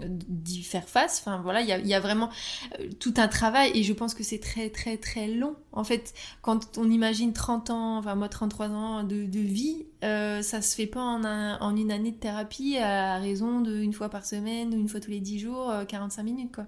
[0.00, 1.20] d'y faire face.
[1.20, 2.30] Enfin voilà, il y a, vraiment
[2.78, 5.56] euh, tout un travail et je pense que c'est très très très long.
[5.72, 10.62] En fait, quand on imagine 30 ans, enfin moi 33 ans de, vie, euh, ça
[10.62, 14.72] se fait pas en, en, une année de thérapie à raison d'une fois par semaine
[14.72, 16.66] une fois tous les 10 jours, 45 euh, minutes quoi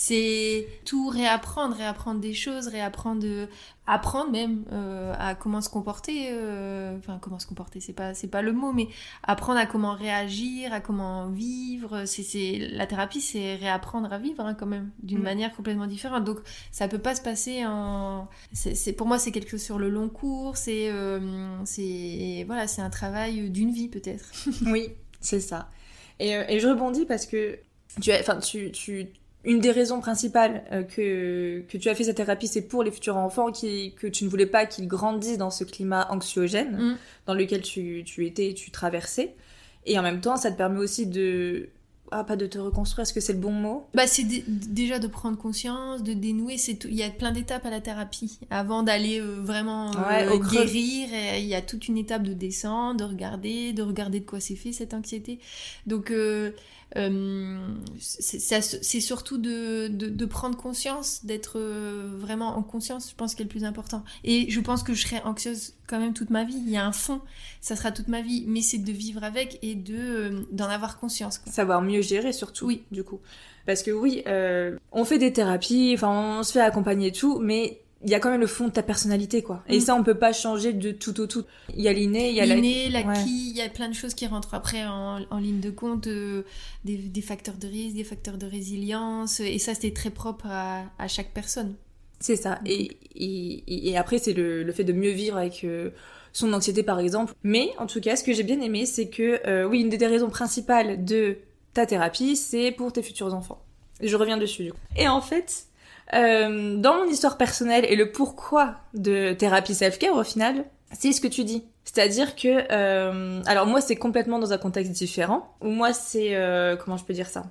[0.00, 3.26] c'est tout réapprendre, réapprendre des choses, réapprendre,
[3.84, 6.28] apprendre même euh, à comment se comporter.
[6.30, 8.86] Euh, enfin, comment se comporter, c'est pas, c'est pas le mot, mais
[9.24, 12.04] apprendre à comment réagir, à comment vivre.
[12.06, 15.22] C'est, c'est la thérapie, c'est réapprendre à vivre hein, quand même d'une mm.
[15.22, 16.22] manière complètement différente.
[16.22, 16.38] Donc,
[16.70, 18.28] ça peut pas se passer en.
[18.52, 20.56] C'est, pour moi, c'est quelque chose sur le long cours.
[20.56, 21.18] C'est, euh,
[21.64, 24.30] c'est voilà, c'est un travail d'une vie peut-être.
[24.66, 24.90] oui,
[25.20, 25.68] c'est ça.
[26.20, 27.58] Et, et je rebondis parce que
[28.00, 29.08] tu, enfin, tu, tu
[29.44, 32.90] une des raisons principales euh, que, que tu as fait cette thérapie, c'est pour les
[32.90, 36.96] futurs enfants, qui, que tu ne voulais pas qu'ils grandissent dans ce climat anxiogène mm.
[37.26, 39.34] dans lequel tu, tu étais, tu traversais.
[39.86, 41.68] Et en même temps, ça te permet aussi de...
[42.10, 43.86] Ah, pas de te reconstruire, est-ce que c'est le bon mot?
[43.92, 46.56] Bah, c'est déjà de prendre conscience, de dénouer.
[46.56, 48.38] C'est Il y a plein d'étapes à la thérapie.
[48.48, 53.04] Avant d'aller euh, vraiment euh, guérir, il y a toute une étape de descendre, de
[53.04, 55.38] regarder, de regarder de quoi c'est fait cette anxiété.
[55.86, 56.10] Donc,
[56.96, 57.58] euh,
[57.98, 63.44] c'est surtout de, de, prendre conscience, d'être euh, vraiment en conscience, je pense, qui est
[63.44, 64.02] le plus important.
[64.24, 66.56] Et je pense que je serai anxieuse quand même toute ma vie.
[66.56, 67.20] Il y a un fond,
[67.60, 70.98] ça sera toute ma vie, mais c'est de vivre avec et de euh, d'en avoir
[70.98, 71.40] conscience.
[71.46, 72.66] Savoir mieux gérer surtout.
[72.66, 72.82] Oui.
[72.90, 73.20] Du coup,
[73.66, 74.24] parce que oui,
[74.92, 78.20] on fait des thérapies, enfin, on se fait accompagner et tout, mais il y a
[78.20, 79.62] quand même le fond de ta personnalité quoi.
[79.68, 79.80] Et mm.
[79.80, 81.44] ça on peut pas changer de tout au tout.
[81.74, 84.14] Il y a l'inné il y a l'inné l'acquis il y a plein de choses
[84.14, 86.42] qui rentrent après en, ligne de compte euh,
[86.84, 91.32] des, facteurs de risque des facteurs de résilience et ça c'est très propre à, chaque
[91.32, 91.74] personne.
[92.20, 92.58] C'est ça.
[92.66, 95.90] Et, et, après c'est le, fait de mieux vivre avec euh,
[96.32, 97.34] son anxiété par exemple.
[97.42, 100.06] Mais en tout cas ce que j'ai bien aimé c'est que euh, oui une des
[100.06, 101.38] raisons principales de
[101.74, 103.64] ta thérapie c'est pour tes futurs enfants.
[104.00, 104.78] Je reviens dessus du coup.
[104.96, 105.68] Et en fait
[106.14, 111.20] euh, dans mon histoire personnelle et le pourquoi de thérapie self-care au final, c'est ce
[111.20, 111.64] que tu dis.
[111.84, 115.54] C'est-à-dire que, euh, alors moi c'est complètement dans un contexte différent.
[115.62, 117.44] Ou moi c'est, euh, comment je peux dire ça?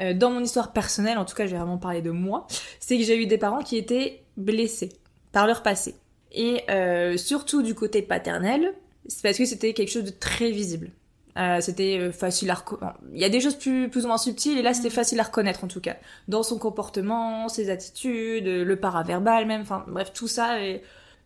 [0.00, 2.46] Euh, Dans mon histoire personnelle, en tout cas je vais vraiment parler de moi,
[2.80, 4.90] c'est que j'ai eu des parents qui étaient blessés
[5.32, 5.94] par leur passé.
[6.32, 8.74] Et euh, surtout du côté paternel,
[9.06, 10.90] c'est parce que c'était quelque chose de très visible.
[11.36, 12.98] Euh, c'était euh, facile à reconnaître.
[13.12, 14.92] Il y a des choses plus, plus ou moins subtiles, et là c'était mm.
[14.92, 15.96] facile à reconnaître en tout cas.
[16.28, 20.58] Dans son comportement, ses attitudes, le paraverbal même, enfin bref, tout ça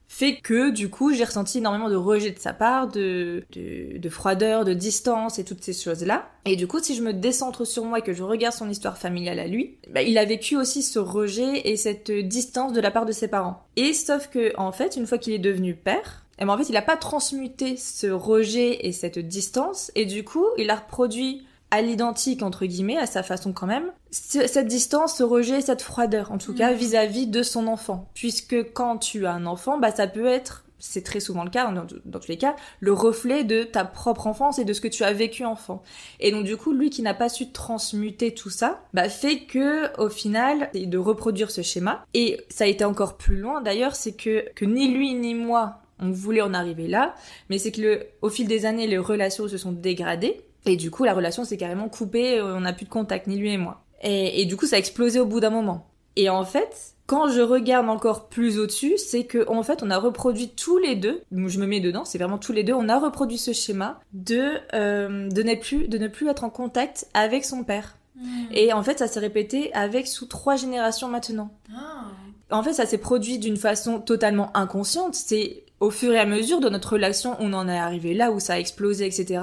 [0.09, 4.09] fait que du coup j'ai ressenti énormément de rejet de sa part, de, de, de,
[4.09, 6.31] froideur, de distance et toutes ces choses-là.
[6.47, 8.97] Et du coup si je me décentre sur moi et que je regarde son histoire
[8.97, 12.91] familiale à lui, bah, il a vécu aussi ce rejet et cette distance de la
[12.91, 13.67] part de ses parents.
[13.77, 16.69] Et sauf que en fait une fois qu'il est devenu père, et ben en fait,
[16.69, 21.45] il n'a pas transmuté ce rejet et cette distance, et du coup, il a reproduit
[21.71, 26.33] à l'identique, entre guillemets, à sa façon quand même, cette distance, ce rejet, cette froideur,
[26.33, 26.77] en tout cas, mm.
[26.77, 28.09] vis-à-vis de son enfant.
[28.15, 31.71] Puisque quand tu as un enfant, bah ça peut être, c'est très souvent le cas,
[31.71, 35.05] dans, tous les cas, le reflet de ta propre enfance et de ce que tu
[35.05, 35.83] as vécu enfant.
[36.21, 39.95] Et donc du coup, lui qui n'a pas su transmuter tout ça, bah fait que,
[40.01, 42.05] au final, de reproduire ce schéma.
[42.15, 45.81] Et ça a été encore plus loin d'ailleurs, c'est que, que ni lui ni moi,
[46.01, 47.15] on voulait en arriver là,
[47.51, 50.91] mais c'est que le, au fil des années, les relations se sont dégradées, et du
[50.91, 53.85] coup, la relation s'est carrément coupée, on n'a plus de contact, ni lui et moi.
[54.03, 55.89] Et, du coup, ça a explosé au bout d'un moment.
[56.17, 59.99] Et en fait, quand je regarde encore plus au-dessus, c'est que en fait, on a
[59.99, 62.99] reproduit tous les deux, je me mets dedans, c'est vraiment tous les deux, on a
[62.99, 67.45] reproduit ce schéma de euh, de ne plus de ne plus être en contact avec
[67.45, 67.97] son père.
[68.17, 68.47] Hmm.
[68.53, 71.51] Et en fait, ça s'est répété avec sous trois générations maintenant.
[71.73, 72.05] Ah.
[72.51, 75.15] En fait, ça s'est produit d'une façon totalement inconsciente.
[75.15, 78.41] C'est au fur et à mesure de notre relation, on en est arrivé là où
[78.41, 79.41] ça a explosé, etc.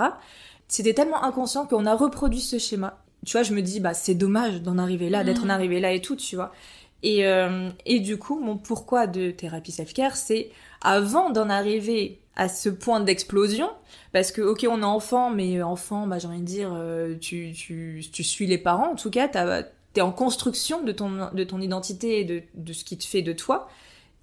[0.67, 3.01] C'était tellement inconscient qu'on a reproduit ce schéma.
[3.25, 5.51] Tu vois, je me dis, bah, c'est dommage d'en arriver là, d'être en mm.
[5.51, 6.51] arrivé là et tout, tu vois.
[7.03, 10.49] Et, euh, et du coup, mon pourquoi de thérapie self-care, c'est
[10.81, 13.69] avant d'en arriver à ce point d'explosion,
[14.11, 17.53] parce que, ok, on est enfant, mais enfant, bah, j'ai envie de dire, euh, tu,
[17.53, 19.29] tu, tu suis les parents, en tout cas,
[19.93, 23.21] t'es en construction de ton, de ton identité et de, de ce qui te fait
[23.21, 23.69] de toi.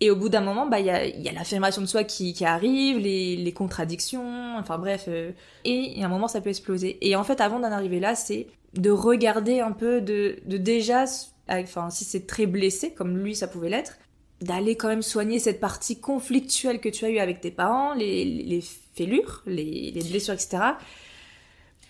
[0.03, 2.99] Et au bout d'un moment, bah il y a, l'affirmation de soi qui, qui arrive,
[2.99, 5.05] les, les, contradictions, enfin bref.
[5.07, 5.31] Euh,
[5.65, 6.99] et, à un moment, ça peut exploser.
[7.03, 11.05] Et en fait, avant d'en arriver là, c'est de regarder un peu, de, de déjà,
[11.49, 13.97] enfin si c'est très blessé, comme lui ça pouvait l'être,
[14.41, 18.25] d'aller quand même soigner cette partie conflictuelle que tu as eue avec tes parents, les,
[18.25, 18.61] les
[18.97, 20.73] fêlures, les, les blessures, etc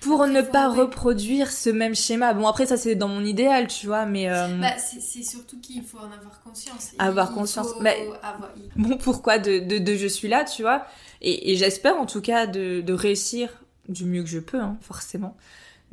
[0.03, 2.35] pour ne pas reproduire ce même schéma.
[2.35, 4.29] Bon, après, ça, c'est dans mon idéal, tu vois, mais...
[4.29, 6.91] Euh, bah, c'est surtout qu'il faut en avoir conscience.
[6.99, 7.69] avoir conscience.
[7.81, 8.09] Mais...
[8.77, 10.87] Bon, pourquoi de, de, de, je suis là, tu vois?
[11.21, 14.77] Et, et j'espère, en tout cas, de, de réussir du mieux que je peux, hein,
[14.81, 15.37] forcément,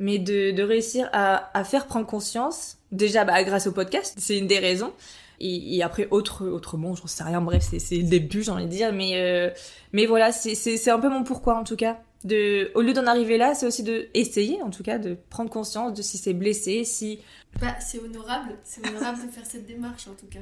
[0.00, 4.38] mais de, de réussir à, à faire prendre conscience, déjà bah, grâce au podcast, c'est
[4.38, 4.92] une des raisons,
[5.40, 7.40] et, et après autre autrement j'en sais rien.
[7.40, 8.92] Bref c'est le début j'ai envie de dire.
[8.92, 9.50] Mais euh,
[9.92, 12.92] mais voilà c'est c'est c'est un peu mon pourquoi en tout cas de au lieu
[12.92, 16.18] d'en arriver là c'est aussi de essayer en tout cas de prendre conscience de si
[16.18, 17.18] c'est blessé si
[17.60, 20.40] Bah, c'est honorable, c'est honorable de faire cette démarche en tout cas.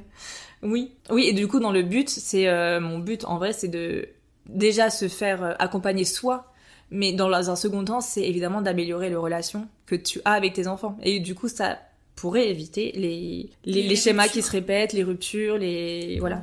[0.62, 3.68] oui oui et du coup dans le but c'est euh, mon but en vrai c'est
[3.68, 4.08] de
[4.46, 6.52] déjà se faire euh, accompagner soi
[6.90, 10.66] mais dans un second temps c'est évidemment d'améliorer les relations que tu as avec tes
[10.66, 11.78] enfants et du coup ça
[12.16, 14.42] pourrait éviter les les, Les les schémas ruptures.
[14.42, 16.42] qui se répètent les ruptures les voilà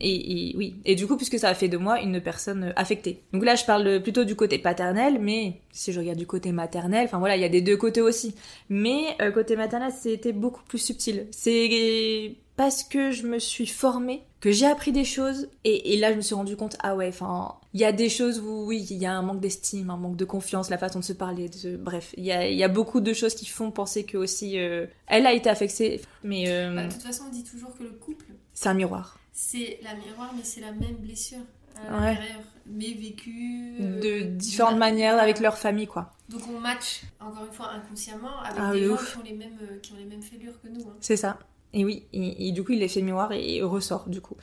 [0.00, 3.20] Et, oui, et du coup, puisque ça a fait de moi une personne affectée.
[3.32, 7.04] Donc là, je parle plutôt du côté paternel, mais si je regarde du côté maternel,
[7.04, 8.34] enfin voilà, il y a des deux côtés aussi.
[8.68, 11.26] Mais euh, côté maternel, c'était beaucoup plus subtil.
[11.30, 16.16] C'est parce que je me suis formée, que j'ai appris des choses, et, là, je
[16.16, 18.98] me suis rendu compte, ah ouais, enfin, il y a des choses où, oui, il
[18.98, 22.14] y a un manque d'estime, un manque de confiance, la façon de se parler, bref,
[22.16, 25.48] il y a, beaucoup de choses qui font penser que aussi, euh, elle a été
[25.50, 28.74] affectée, mais euh, Bah, de toute façon, on dit toujours que le couple, c'est un
[28.74, 29.18] miroir.
[29.32, 31.38] c'est la miroir, mais c'est la même blessure
[31.76, 32.06] à Ouais.
[32.14, 36.12] l'intérieur, mais vécue euh, De différentes manières avec leur famille, quoi.
[36.28, 39.12] Donc on match encore une fois inconsciemment avec Ah, des de gens ouf.
[39.12, 40.80] qui ont les mêmes euh, qui ont les mêmes fêlures que nous.
[40.88, 40.94] hein.
[41.00, 41.38] C'est ça.
[41.72, 44.36] Et oui, et, et du coup, il l'effet miroir et, et ressort, du coup.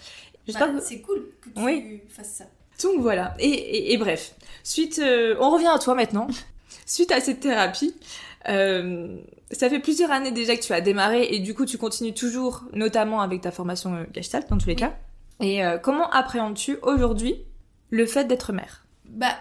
[0.54, 2.02] Bah, que- C'est cool que tu Oui.
[2.10, 2.44] fasses ça.
[2.84, 3.34] Donc voilà.
[3.40, 6.28] Et, et- et bref, suite, euh, on revient à toi maintenant.
[6.86, 7.96] Suite à cette thérapie,
[8.50, 9.18] euh,
[9.52, 12.64] ça fait plusieurs années déjà que tu as démarré et du coup, tu continues toujours,
[12.74, 14.80] notamment avec ta formation euh, Gestalt, dans tous les Oui.
[14.80, 14.96] cas.
[15.40, 17.36] Et euh, comment appréhendes-tu aujourd'hui
[17.90, 18.86] le fait d'être mère?
[19.06, 19.36] Bah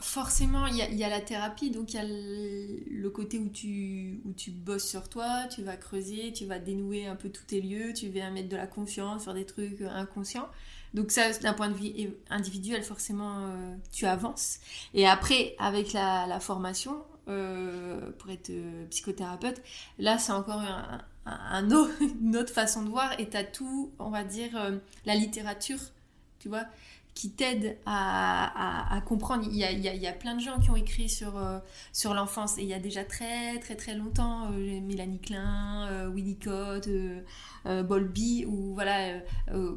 [0.00, 3.10] forcément, il y a, il y a la thérapie, donc il y a le, le
[3.10, 7.16] côté où tu, où tu bosses sur toi, tu vas creuser, tu vas dénouer un
[7.16, 10.46] peu tous tes lieux, tu vas mettre de la confiance sur des trucs euh, inconscients.
[10.94, 14.58] Donc ça, d'un point de vue individuel, forcément, euh, tu avances.
[14.94, 19.60] Et après, avec la, la formation, euh, pour être euh, psychothérapeute,
[19.98, 20.62] là, c'est encore
[21.26, 21.68] un,
[22.20, 23.18] une autre façon de voir.
[23.18, 25.80] Et tu as tout, on va dire, euh, la littérature,
[26.38, 26.66] tu vois,
[27.16, 29.44] qui t'aide à, à- à comprendre.
[29.50, 31.08] Il y, a, il, y a, il y a plein de gens qui ont écrit
[31.08, 31.58] sur, euh,
[31.92, 36.08] sur l'enfance, et il y a déjà très très très longtemps, euh, Mélanie Klein, euh,
[36.08, 37.22] Winnicott, euh,
[37.82, 39.14] Bowlby, ou voilà,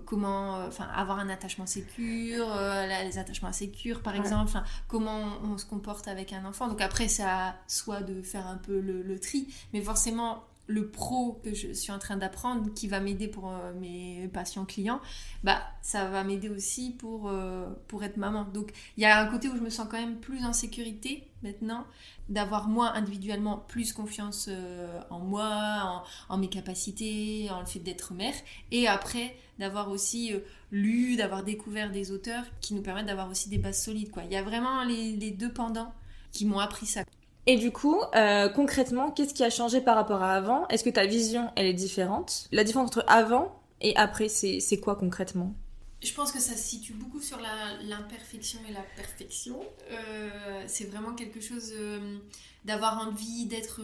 [0.05, 4.19] comment enfin, avoir un attachement sécure, là, les attachements insécures par Ouais.
[4.19, 4.51] exemple,
[4.89, 6.67] comment on, se comporte avec un enfant.
[6.67, 10.87] Donc après, c'est à soi de faire un peu le, le tri, mais forcément, le
[10.87, 15.01] pro que je suis en train d'apprendre, qui va m'aider pour euh, mes patients clients,
[15.43, 18.43] bah ça va m'aider aussi pour, euh, pour être maman.
[18.43, 21.27] Donc il y a un côté où je me sens quand même plus en sécurité
[21.41, 21.85] maintenant,
[22.29, 28.13] d'avoir moi individuellement plus confiance euh, en moi, en, mes capacités, en le fait d'être
[28.13, 28.35] mère,
[28.71, 30.33] et après d'avoir aussi
[30.71, 34.11] lu, d'avoir découvert des auteurs qui nous permettent d'avoir aussi des bases solides.
[34.25, 35.93] Il y a vraiment les, les deux pendants
[36.31, 37.03] qui m'ont appris ça.
[37.45, 40.67] Et du coup, euh, concrètement, qu'est-ce qui a changé par rapport à avant?
[40.67, 42.47] Est-ce que ta vision, elle est différente?
[42.51, 45.53] La différence entre avant et après, c'est quoi concrètement?
[46.01, 47.39] Je pense que ça se situe beaucoup sur
[47.83, 49.59] l'imperfection et la perfection.
[49.91, 52.17] Euh, c'est vraiment quelque chose euh,
[52.63, 53.81] d'avoir envie d'être,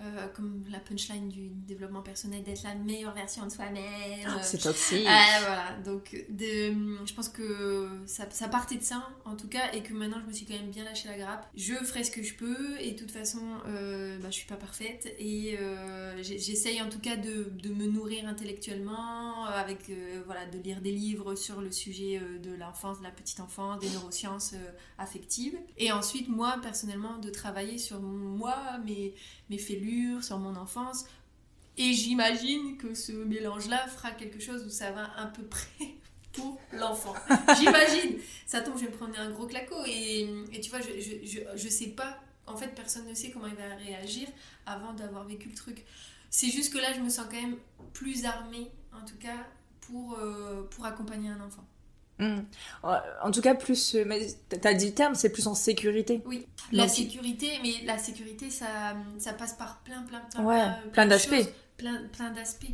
[0.00, 3.84] euh, euh, comme la punchline du développement personnel, d'être la meilleure version de soi-même.
[4.26, 5.06] Euh, C'est toxique.
[5.08, 6.72] ah, voilà, donc de,
[7.06, 10.26] je pense que ça, ça partait de ça en tout cas et que maintenant je
[10.26, 11.48] me suis quand même bien lâché la grappe.
[11.56, 14.56] Je ferai ce que je peux et de toute façon euh, bah, je suis pas
[14.56, 20.22] parfaite et euh, j'essaye en tout cas de, de me nourrir intellectuellement euh, avec euh,
[20.26, 23.80] voilà, de lire des livres sur le sujet euh, de l'enfance, de la petite enfance,
[23.80, 29.14] des neurosciences euh, affectives et ensuite moi personnellement de travailler sur moi, mes,
[29.48, 29.89] mes fêlures,
[30.22, 31.04] sur mon enfance
[31.76, 35.94] et j'imagine que ce mélange-là fera quelque chose où ça va à peu près
[36.32, 37.14] pour l'enfant.
[37.58, 38.18] J'imagine.
[38.46, 39.76] Ça tombe, je vais me prendre un gros claco.
[39.86, 40.28] Et,
[40.62, 42.18] tu vois, je sais pas.
[42.46, 44.28] En fait, personne ne sait comment il va réagir
[44.66, 45.84] avant d'avoir vécu le truc.
[46.28, 47.56] C'est juste que là, je me sens quand même
[47.94, 49.46] plus armée, en tout cas,
[49.80, 51.64] pour, euh, pour accompagner un enfant.
[52.20, 52.42] Hmm.
[53.22, 53.94] En tout cas, plus.
[53.94, 54.26] euh, mais
[54.60, 56.20] T'as dit le terme, c'est plus en sécurité.
[56.26, 58.66] Oui, la Donc- sécurité, mais la sécurité, ça,
[59.18, 61.52] ça passe par plein, plein, plein, Ouais, plein, plein de d'aspects.
[61.78, 62.66] Plein, plein d'aspects.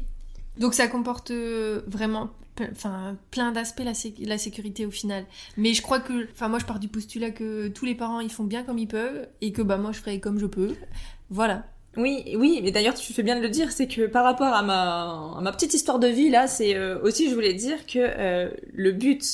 [0.59, 2.31] Donc ça comporte euh, vraiment
[2.73, 5.27] enfin, plein d'aspects la, sé- la sécurité au final.
[5.59, 8.33] Mais je crois que, enfin moi je pars du postulat que tous les parents ils
[8.33, 10.75] font bien comme ils peuvent et que bah moi je ferai comme je peux.
[11.31, 11.67] Voilà.
[11.97, 14.63] Oui, oui, mais d'ailleurs tu fais bien de le dire, c'est que par rapport à
[14.63, 17.99] ma, à ma petite histoire de vie là, c'est euh, aussi je voulais dire que
[17.99, 19.25] euh, le but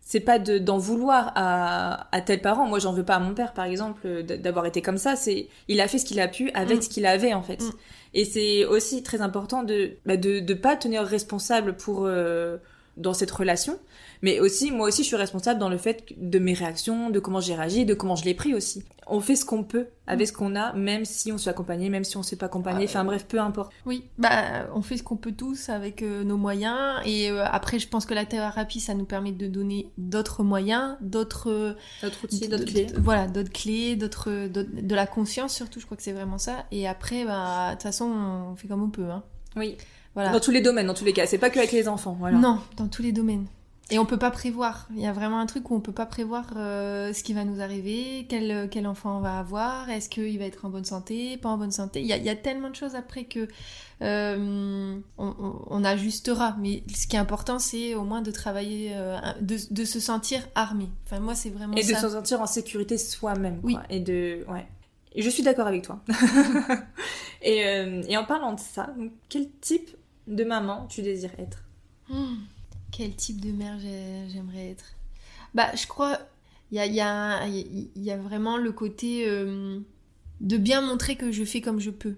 [0.00, 2.66] c'est pas de- d'en vouloir à, à tel parent.
[2.66, 5.14] Moi j'en veux pas à mon père par exemple euh, d'avoir été comme ça.
[5.16, 6.82] C'est il a fait ce qu'il a pu avec Mm.
[6.82, 7.60] ce qu'il avait en fait.
[7.62, 7.70] Mm.
[8.14, 12.56] Et c'est aussi très important de bah, de de pas tenir responsable pour euh,
[12.96, 13.78] dans cette relation,
[14.22, 17.40] mais aussi moi aussi je suis responsable dans le fait de mes réactions, de comment
[17.40, 18.84] j'ai réagi, de comment je l'ai pris aussi.
[19.06, 21.88] on fait ce qu'on peut avec ce qu'on a, même si on se fait accompagner,
[21.90, 22.84] même si on ne se fait pas accompagner.
[22.84, 23.72] Enfin bref, peu importe.
[23.84, 27.00] Oui, bah on fait ce qu'on peut tous avec euh, nos moyens.
[27.04, 30.96] Et euh, après, je pense que la thérapie, ça nous permet de donner d'autres moyens,
[31.00, 32.86] d'autres d'autres outils, d'autres clés.
[32.98, 35.80] Voilà, d'autres clés, d'autres de la conscience surtout.
[35.80, 36.66] Je crois que c'est vraiment ça.
[36.70, 39.10] Et après, bah de toute façon, on fait comme on peut.
[39.10, 39.22] Hein.
[39.56, 39.76] Oui.
[40.14, 40.30] Voilà.
[40.30, 41.26] Dans tous les domaines, dans tous les cas.
[41.26, 42.16] C'est pas que avec les enfants.
[42.18, 42.38] Voilà.
[42.38, 43.46] Non, dans tous les domaines.
[43.90, 44.88] Et on peut pas prévoir.
[44.94, 47.44] Il y a vraiment un truc où on peut pas prévoir euh, ce qui va
[47.44, 51.36] nous arriver, quel, quel enfant on va avoir, est-ce qu'il va être en bonne santé,
[51.36, 52.00] pas en bonne santé.
[52.00, 53.46] Il y a, il y a tellement de choses après que
[54.02, 55.34] euh, on,
[55.70, 56.56] on, ajustera.
[56.58, 60.46] Mais ce qui est important, c'est au moins de travailler, euh, de, de, se sentir
[60.54, 60.88] armé.
[61.06, 61.94] Enfin, moi, c'est vraiment Et ça.
[61.94, 63.60] de se sentir en sécurité soi-même.
[63.62, 63.74] Oui.
[63.74, 63.84] Quoi.
[63.88, 64.66] Et de, ouais.
[65.14, 66.00] Et je suis d'accord avec toi.
[67.42, 68.90] et, euh, et en parlant de ça,
[69.28, 69.90] quel type
[70.26, 71.62] de maman tu désires être?
[72.10, 72.36] Hmm.
[72.96, 74.94] Quel type de mère j'ai- j'aimerais être
[75.54, 76.18] Bah, je crois,
[76.72, 79.80] il y a vraiment le côté euh,
[80.40, 82.14] de bien montrer que je fais comme je peux.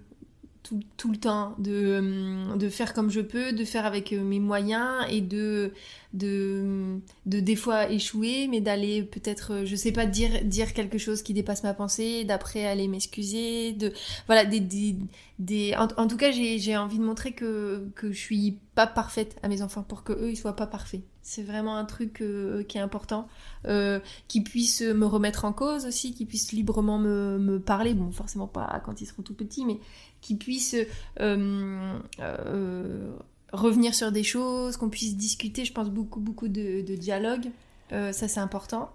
[0.61, 4.21] Tout, tout le temps, de, euh, de faire comme je peux, de faire avec euh,
[4.21, 5.71] mes moyens et de,
[6.13, 10.97] de, de des fois échouer, mais d'aller peut-être, euh, je sais pas, dire, dire quelque
[10.97, 13.93] chose qui dépasse ma pensée, d'après aller m'excuser, de,
[14.27, 14.97] voilà, des, des,
[15.39, 15.75] des...
[15.75, 19.47] En, en tout cas, j'ai envie de montrer que, que je suis pas parfaite à
[19.47, 21.01] mes enfants pour que eux ils soient pas parfaits.
[21.21, 23.27] C'est vraiment un truc euh, qui est important,
[23.67, 27.93] euh, qu'ils puissent me remettre en cause aussi, qu'ils puissent librement me, me parler.
[27.93, 29.77] Bon, forcément pas quand ils seront tout petits, mais
[30.21, 30.75] qu'ils puissent
[31.19, 33.11] euh, euh,
[33.53, 35.65] revenir sur des choses, qu'on puisse discuter.
[35.65, 37.47] Je pense beaucoup beaucoup de, de dialogue.
[37.91, 38.91] Ça c'est important.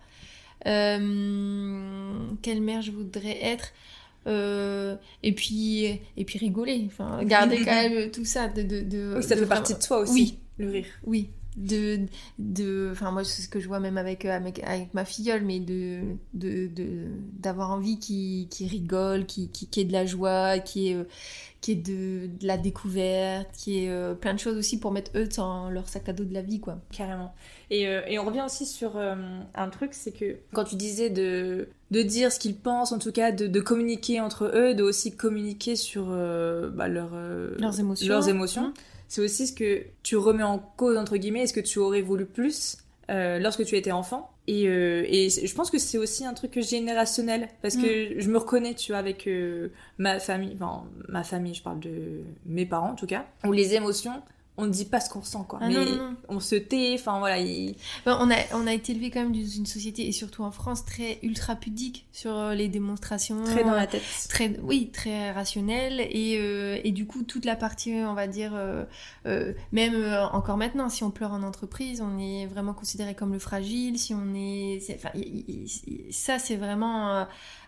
[0.65, 1.01] Quelle
[2.63, 3.73] mère je voudrais être?
[4.27, 5.85] Euh, et puis
[6.17, 9.41] et puis rigoler enfin garder quand même tout ça de, de, de Oui, ça de
[9.41, 10.87] fait vraiment- partie de toi aussi, oui le rire.
[11.05, 12.01] oui de
[12.39, 15.61] de enfin moi c'est ce que je vois même avec avec, avec ma filleule mais
[15.61, 16.01] de
[16.35, 17.07] de de-
[17.39, 20.97] d'avoir envie qui qui rigole qui qui qui ait de la joie qui est
[21.61, 25.13] qui est de, de la découverte qui est euh, plein de choses aussi pour mettre
[25.17, 27.35] eux dans leur sac à dos de la vie quoi Carrément.
[27.71, 29.15] Et, euh, et on revient aussi sur euh,
[29.55, 33.13] un truc, c'est que quand tu disais de, de dire ce qu'ils pensent, en tout
[33.13, 37.81] cas de, de communiquer entre eux, de aussi communiquer sur euh, bah, leur, euh, leurs
[37.81, 38.73] émotions leurs émotions, Mhm.
[39.15, 42.27] C'est aussi ce que tu remets en cause, entre guillemets, est-ce que tu aurais voulu
[42.27, 42.79] plus
[43.11, 44.33] euh, lorsque tu étais enfant.
[44.49, 48.39] Et, euh, et je pense que c'est aussi un truc générationnel parce que je me
[48.39, 52.91] reconnais, tu vois, avec euh, ma famille, enfin ma famille, je parle de mes parents
[52.91, 54.21] en tout cas, où les émotions,
[54.57, 56.17] on ne dit pas ce qu'on ressent quoi, Ah mais non, non, non.
[56.29, 57.75] on se tait, enfin voilà, il-
[58.07, 60.51] Ben, on, a, on a été élevé quand même dans une société, et surtout en
[60.53, 63.43] France, très ultra pudique sur euh, les démonstrations.
[63.45, 64.03] très dans la tête.
[64.29, 66.01] Très, oui, très rationnel.
[66.11, 68.85] Et, euh, et du coup, toute la partie, on va dire, euh,
[69.27, 73.33] euh, même euh, encore maintenant, si on pleure en entreprise, on est vraiment considéré comme
[73.33, 73.99] le fragile.
[73.99, 74.79] Si on est.
[74.95, 77.25] enfin, y- y- y- ça, c'est vraiment euh,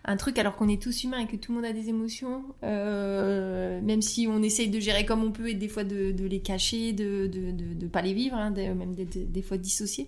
[0.06, 2.44] un truc, alors qu'on est tous humains et que tout le monde a des émotions,
[2.62, 6.24] euh, même si on essaye de gérer comme on peut et des fois de, de
[6.24, 10.06] les cacher, de de, de, de pas les vivre, hein, même d'être des fois dissociés.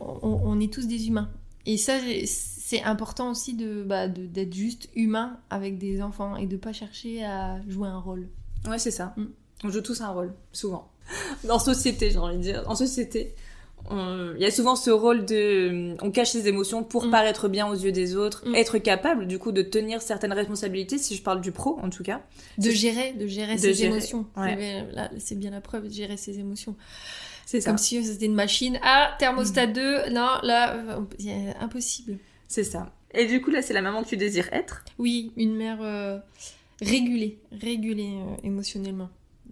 [0.00, 1.28] On, on est tous des humains.
[1.66, 6.46] Et ça, c'est important aussi de bah, de- d'être juste humain avec des enfants et
[6.46, 8.28] de pas chercher à jouer un rôle.
[8.66, 9.12] Ouais, c'est ça.
[9.16, 9.24] Mm.
[9.64, 10.88] On joue tous un rôle, souvent.
[11.48, 12.64] En société, j'ai envie de dire.
[12.66, 13.34] En société,
[13.90, 15.94] il y a souvent ce rôle de...
[16.02, 17.10] On cache ses émotions pour Mm.
[17.10, 18.54] paraître bien aux yeux des autres, Mm.
[18.54, 22.02] être capable, du coup, de tenir certaines responsabilités, si je parle du pro, en tout
[22.02, 22.22] cas.
[22.58, 24.26] De gérer, de gérer de ses gérer, émotions.
[24.36, 24.86] ouais.
[25.18, 26.76] C'est- bien la preuve, de gérer ses émotions.
[27.46, 27.64] C'est.
[27.64, 28.78] Comme si c'était une machine.
[28.82, 32.18] Ah, thermostat 2, non, là, euh, impossible.
[32.46, 32.92] C'est ça.
[33.12, 34.84] Et du coup, là, c'est la maman que tu désires être?
[34.98, 36.18] Oui, une mère euh,
[36.80, 39.08] régulée, régulée euh, émotionnellement.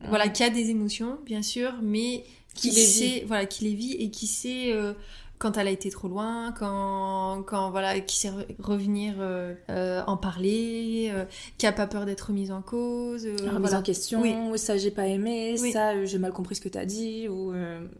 [0.08, 2.22] Voilà, qui a des émotions, bien sûr, mais
[2.58, 4.92] qui, Qui les sait, voilà, qui les vit et qui sait euh,
[5.38, 10.02] quand elle a été trop loin, quand, quand voilà, qui sait re- revenir euh, euh,
[10.08, 11.12] en parler,
[11.58, 13.24] qui a pas peur d'être mise en cause.
[13.24, 13.78] euh, Remise voilà.
[13.78, 14.34] en question, Oui.
[14.58, 15.70] ça j'ai pas aimé, Oui.
[15.70, 17.52] ça j'ai mal compris ce que t'as dit, ou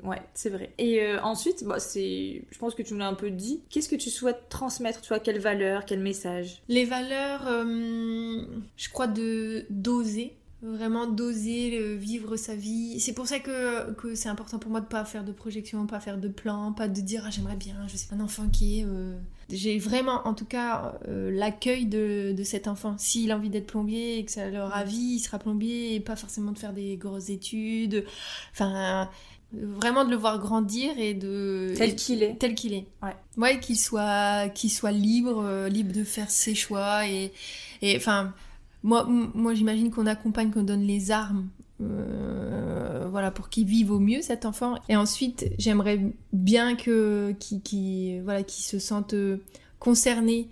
[0.03, 0.73] ouais, c'est vrai.
[0.79, 3.61] Et ensuite, bah, c'est, je pense que tu me l'as un peu dit.
[3.71, 6.61] Qu'est-ce que tu souhaites transmettre, tu vois, quelle valeur, quel message?
[6.69, 7.43] Les valeurs,
[8.77, 10.35] je crois, de d'oser.
[10.61, 12.99] Vraiment d'oser euh, vivre sa vie.
[12.99, 16.01] C'est pour ça que, que c'est important pour moi de pas faire de projection, pas
[16.01, 18.85] faire de plan, pas de dire ah, j'aimerais bien, je sais un enfant qui est.
[18.85, 19.17] euh,
[19.51, 22.97] J'ai vraiment, en tout cas, euh, l'accueil de, de cet enfant.
[22.99, 26.17] S'il a envie d'être plombier et que ça le ravit, il sera plombier et pas
[26.17, 28.05] forcément de faire des grosses études.
[28.53, 29.09] Enfin,
[29.53, 31.73] vraiment de le voir grandir et de.
[31.77, 32.35] Tel qu'il est.
[32.35, 32.87] tel qu'il est.
[33.01, 33.15] Ouais.
[33.37, 37.33] Ouais, qu'il soit, qu'il soit libre, euh, libre de faire ses choix et,
[37.81, 38.35] et enfin,
[38.83, 41.49] moi, moi j'imagine qu'on accompagne, qu'on donne les armes,
[41.81, 44.77] euh, voilà, pour qu'il vive au mieux cet enfant.
[44.89, 46.01] Et ensuite, j'aimerais
[46.33, 49.39] bien que, qu'il, qu'il- voilà, qu'il se sente euh,
[49.79, 50.49] concerné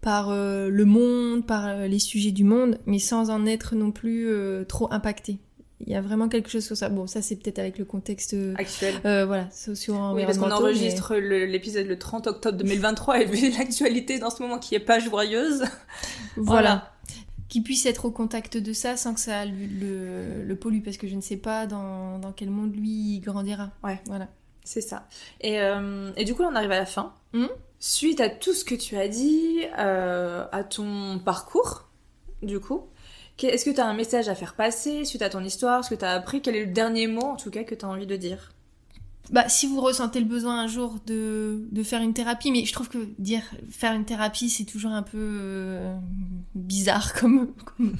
[0.00, 4.28] par euh, le monde, par les sujets du monde, mais sans en être non plus
[4.28, 5.38] euh, trop impacté.
[5.84, 6.88] Il y a vraiment quelque chose sur ça.
[6.88, 8.94] Bon, ça c'est peut-être avec le contexte actuel.
[9.02, 14.30] voilà, socio Oui, parce qu'on enregistre l'épisode le 30 octobre 2023 et vu l'actualité dans
[14.30, 15.64] ce moment qui est pas joyeuse.
[16.36, 16.92] voilà.
[17.52, 21.06] Qu'il puisse être au contact de ça sans que ça le, le, pollue, parce que
[21.06, 23.70] je ne sais pas dans, dans quel monde lui il grandira.
[23.84, 24.00] Ouais.
[24.06, 24.28] Voilà.
[24.64, 25.06] C'est ça.
[25.40, 25.58] Et,
[26.16, 27.14] et, du coup, là, on arrive à la fin.
[27.34, 27.46] Mmh
[27.82, 31.88] suite à tout ce que tu as dit, euh, à ton parcours,
[32.40, 32.86] du coup,
[33.42, 35.96] est-ce que tu as un message à faire passer suite à ton histoire, ce que
[35.96, 36.40] tu as appris?
[36.40, 38.52] Quel est le dernier mot, en tout cas, que tu as envie de dire?
[39.30, 42.72] Bah, si vous ressentez le besoin un jour de, de, faire une thérapie, mais je
[42.72, 45.96] trouve que dire faire une thérapie, c'est toujours un peu euh,
[46.54, 47.52] bizarre comme,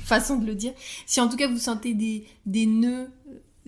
[0.05, 0.73] façon de le dire.
[1.07, 3.09] Si en tout cas vous sentez des, des nœuds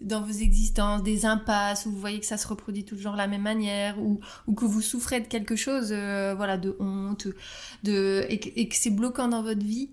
[0.03, 3.29] dans vos existences, des impasses, où vous voyez que ça se reproduit toujours de la
[3.29, 7.29] même manière, ou, ou que vous souffrez de quelque chose, euh, voilà, de honte,
[7.85, 9.91] de, et, que, c'est bloquant dans votre vie,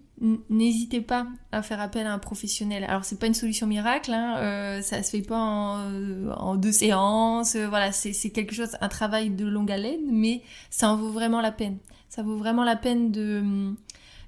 [0.50, 2.84] n'hésitez pas à faire appel à un professionnel.
[2.84, 6.72] Alors c'est pas une solution miracle, hein, euh, ça se fait pas en, en deux
[6.72, 11.10] séances, euh, voilà, c'est quelque chose, un travail de longue haleine, mais ça en vaut
[11.10, 11.78] vraiment la peine.
[12.10, 13.74] Ça vaut vraiment la peine de,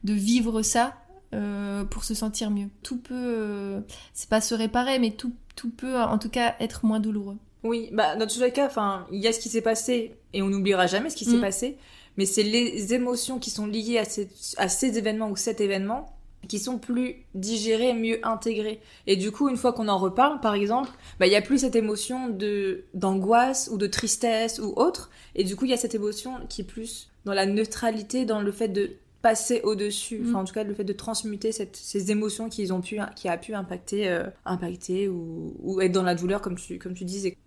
[0.04, 0.96] de vivre ça
[1.34, 2.70] euh, pour se sentir mieux.
[2.82, 3.82] Tout peut, euh,
[4.14, 7.38] c'est pas se réparer, mais tout, tout peut en tout cas être moins douloureux.
[7.64, 10.42] Oui, bah dans tous les cas, enfin, il y a ce qui s'est passé et
[10.42, 11.42] on n'oubliera jamais ce qui s'est mm.
[11.42, 11.78] passé,
[12.18, 16.14] mais c'est les émotions qui sont liées à, ces, à ces événements ou cet événement
[16.48, 18.82] qui sont plus digérées, mieux intégrées.
[19.08, 20.90] Et du coup, une fois qu'on en reparle, par exemple,
[21.20, 25.10] bah, il y a plus cette émotion de d'angoisse ou de tristesse ou autre.
[25.36, 28.42] Et du coup, il y a cette émotion qui est plus dans la neutralité, dans
[28.42, 30.36] le fait de passer au-dessus, enfin mm.
[30.36, 33.54] en tout cas le fait de transmuter ces émotions qu'ils ont pu, qui a pu
[33.54, 37.38] impacter, euh, impacter ou, être dans la douleur comme tu, comme tu disais.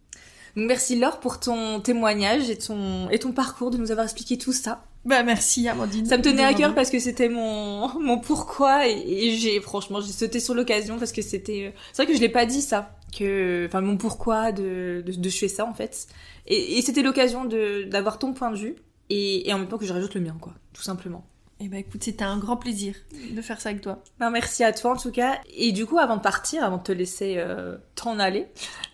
[0.56, 4.38] Donc merci Laure pour ton témoignage et ton, et ton parcours, de nous avoir expliqué
[4.38, 4.84] tout ça.
[5.04, 6.06] Bah merci Amandine.
[6.06, 10.10] Ça me tenait à cœur parce que c'était mon, mon pourquoi et, j'ai franchement j'ai
[10.10, 12.96] sauté sur l'occasion parce que c'était euh, c'est vrai que je l'ai pas dit ça
[13.16, 16.08] que enfin mon pourquoi de, de, de je fais ça en fait
[16.48, 18.74] et, et c'était l'occasion de d'avoir ton point de vue
[19.08, 21.24] et, et en même temps que je rajoute le mien quoi tout simplement.
[21.58, 22.94] Eh ben écoute, c'était un grand plaisir
[23.30, 24.02] de faire ça avec toi.
[24.20, 25.40] Ben, merci à toi en tout cas.
[25.54, 28.46] Et du coup, avant de partir, avant de te laisser euh, t'en aller,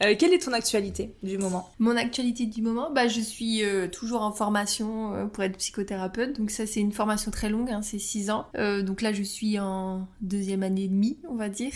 [0.05, 1.69] euh, quelle est ton actualité du moment?
[1.81, 6.39] Mon actualité du moment, bah, je suis euh, toujours en formation pour être psychothérapeute.
[6.39, 8.47] Donc ça, c'est une formation très longue, hein, c'est 6 ans.
[8.55, 11.73] donc là, je suis en deuxième année et demie, on va dire.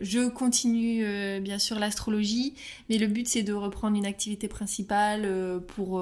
[0.00, 1.04] Je continue
[1.40, 2.54] bien sûr l'astrologie,
[2.88, 5.28] mais le but, c'est de reprendre une activité principale
[5.66, 6.00] pour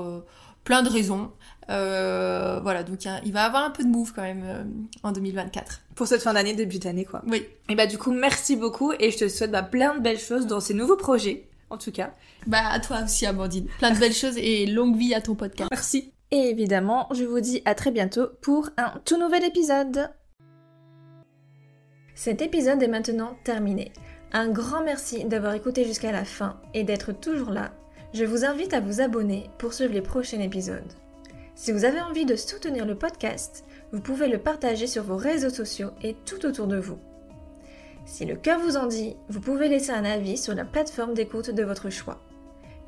[0.64, 1.30] plein de raisons.
[1.70, 4.64] Euh, voilà, donc il va avoir un peu de move quand même euh,
[5.02, 5.82] en 2024.
[5.94, 7.22] Pour cette fin d'année, début d'année, quoi.
[7.26, 7.46] Oui.
[7.68, 10.46] Et bah du coup, merci beaucoup et je te souhaite bah, plein de belles choses
[10.46, 12.12] dans ces nouveaux projets, en tout cas.
[12.46, 13.68] Bah à toi aussi, Amandine.
[13.78, 15.70] Plein de belles choses et longue vie à ton podcast.
[15.70, 16.12] Merci.
[16.32, 20.10] Et évidemment, je vous dis à très bientôt pour un tout nouvel épisode.
[22.14, 23.92] Cet épisode est maintenant terminé.
[24.32, 27.72] Un grand merci d'avoir écouté jusqu'à la fin et d'être toujours là.
[28.12, 30.92] Je vous invite à vous abonner pour suivre les prochains épisodes.
[31.60, 35.50] Si vous avez envie de soutenir le podcast, vous pouvez le partager sur vos réseaux
[35.50, 36.98] sociaux et tout autour de vous.
[38.06, 41.50] Si le cœur vous en dit, vous pouvez laisser un avis sur la plateforme d'écoute
[41.50, 42.18] de votre choix.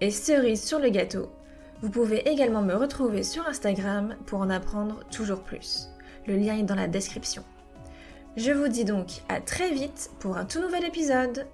[0.00, 1.28] Et cerise sur le gâteau,
[1.82, 5.88] vous pouvez également me retrouver sur Instagram pour en apprendre toujours plus.
[6.26, 7.44] Le lien est dans la description.
[8.38, 11.46] Je vous dis donc à très vite pour un tout nouvel épisode.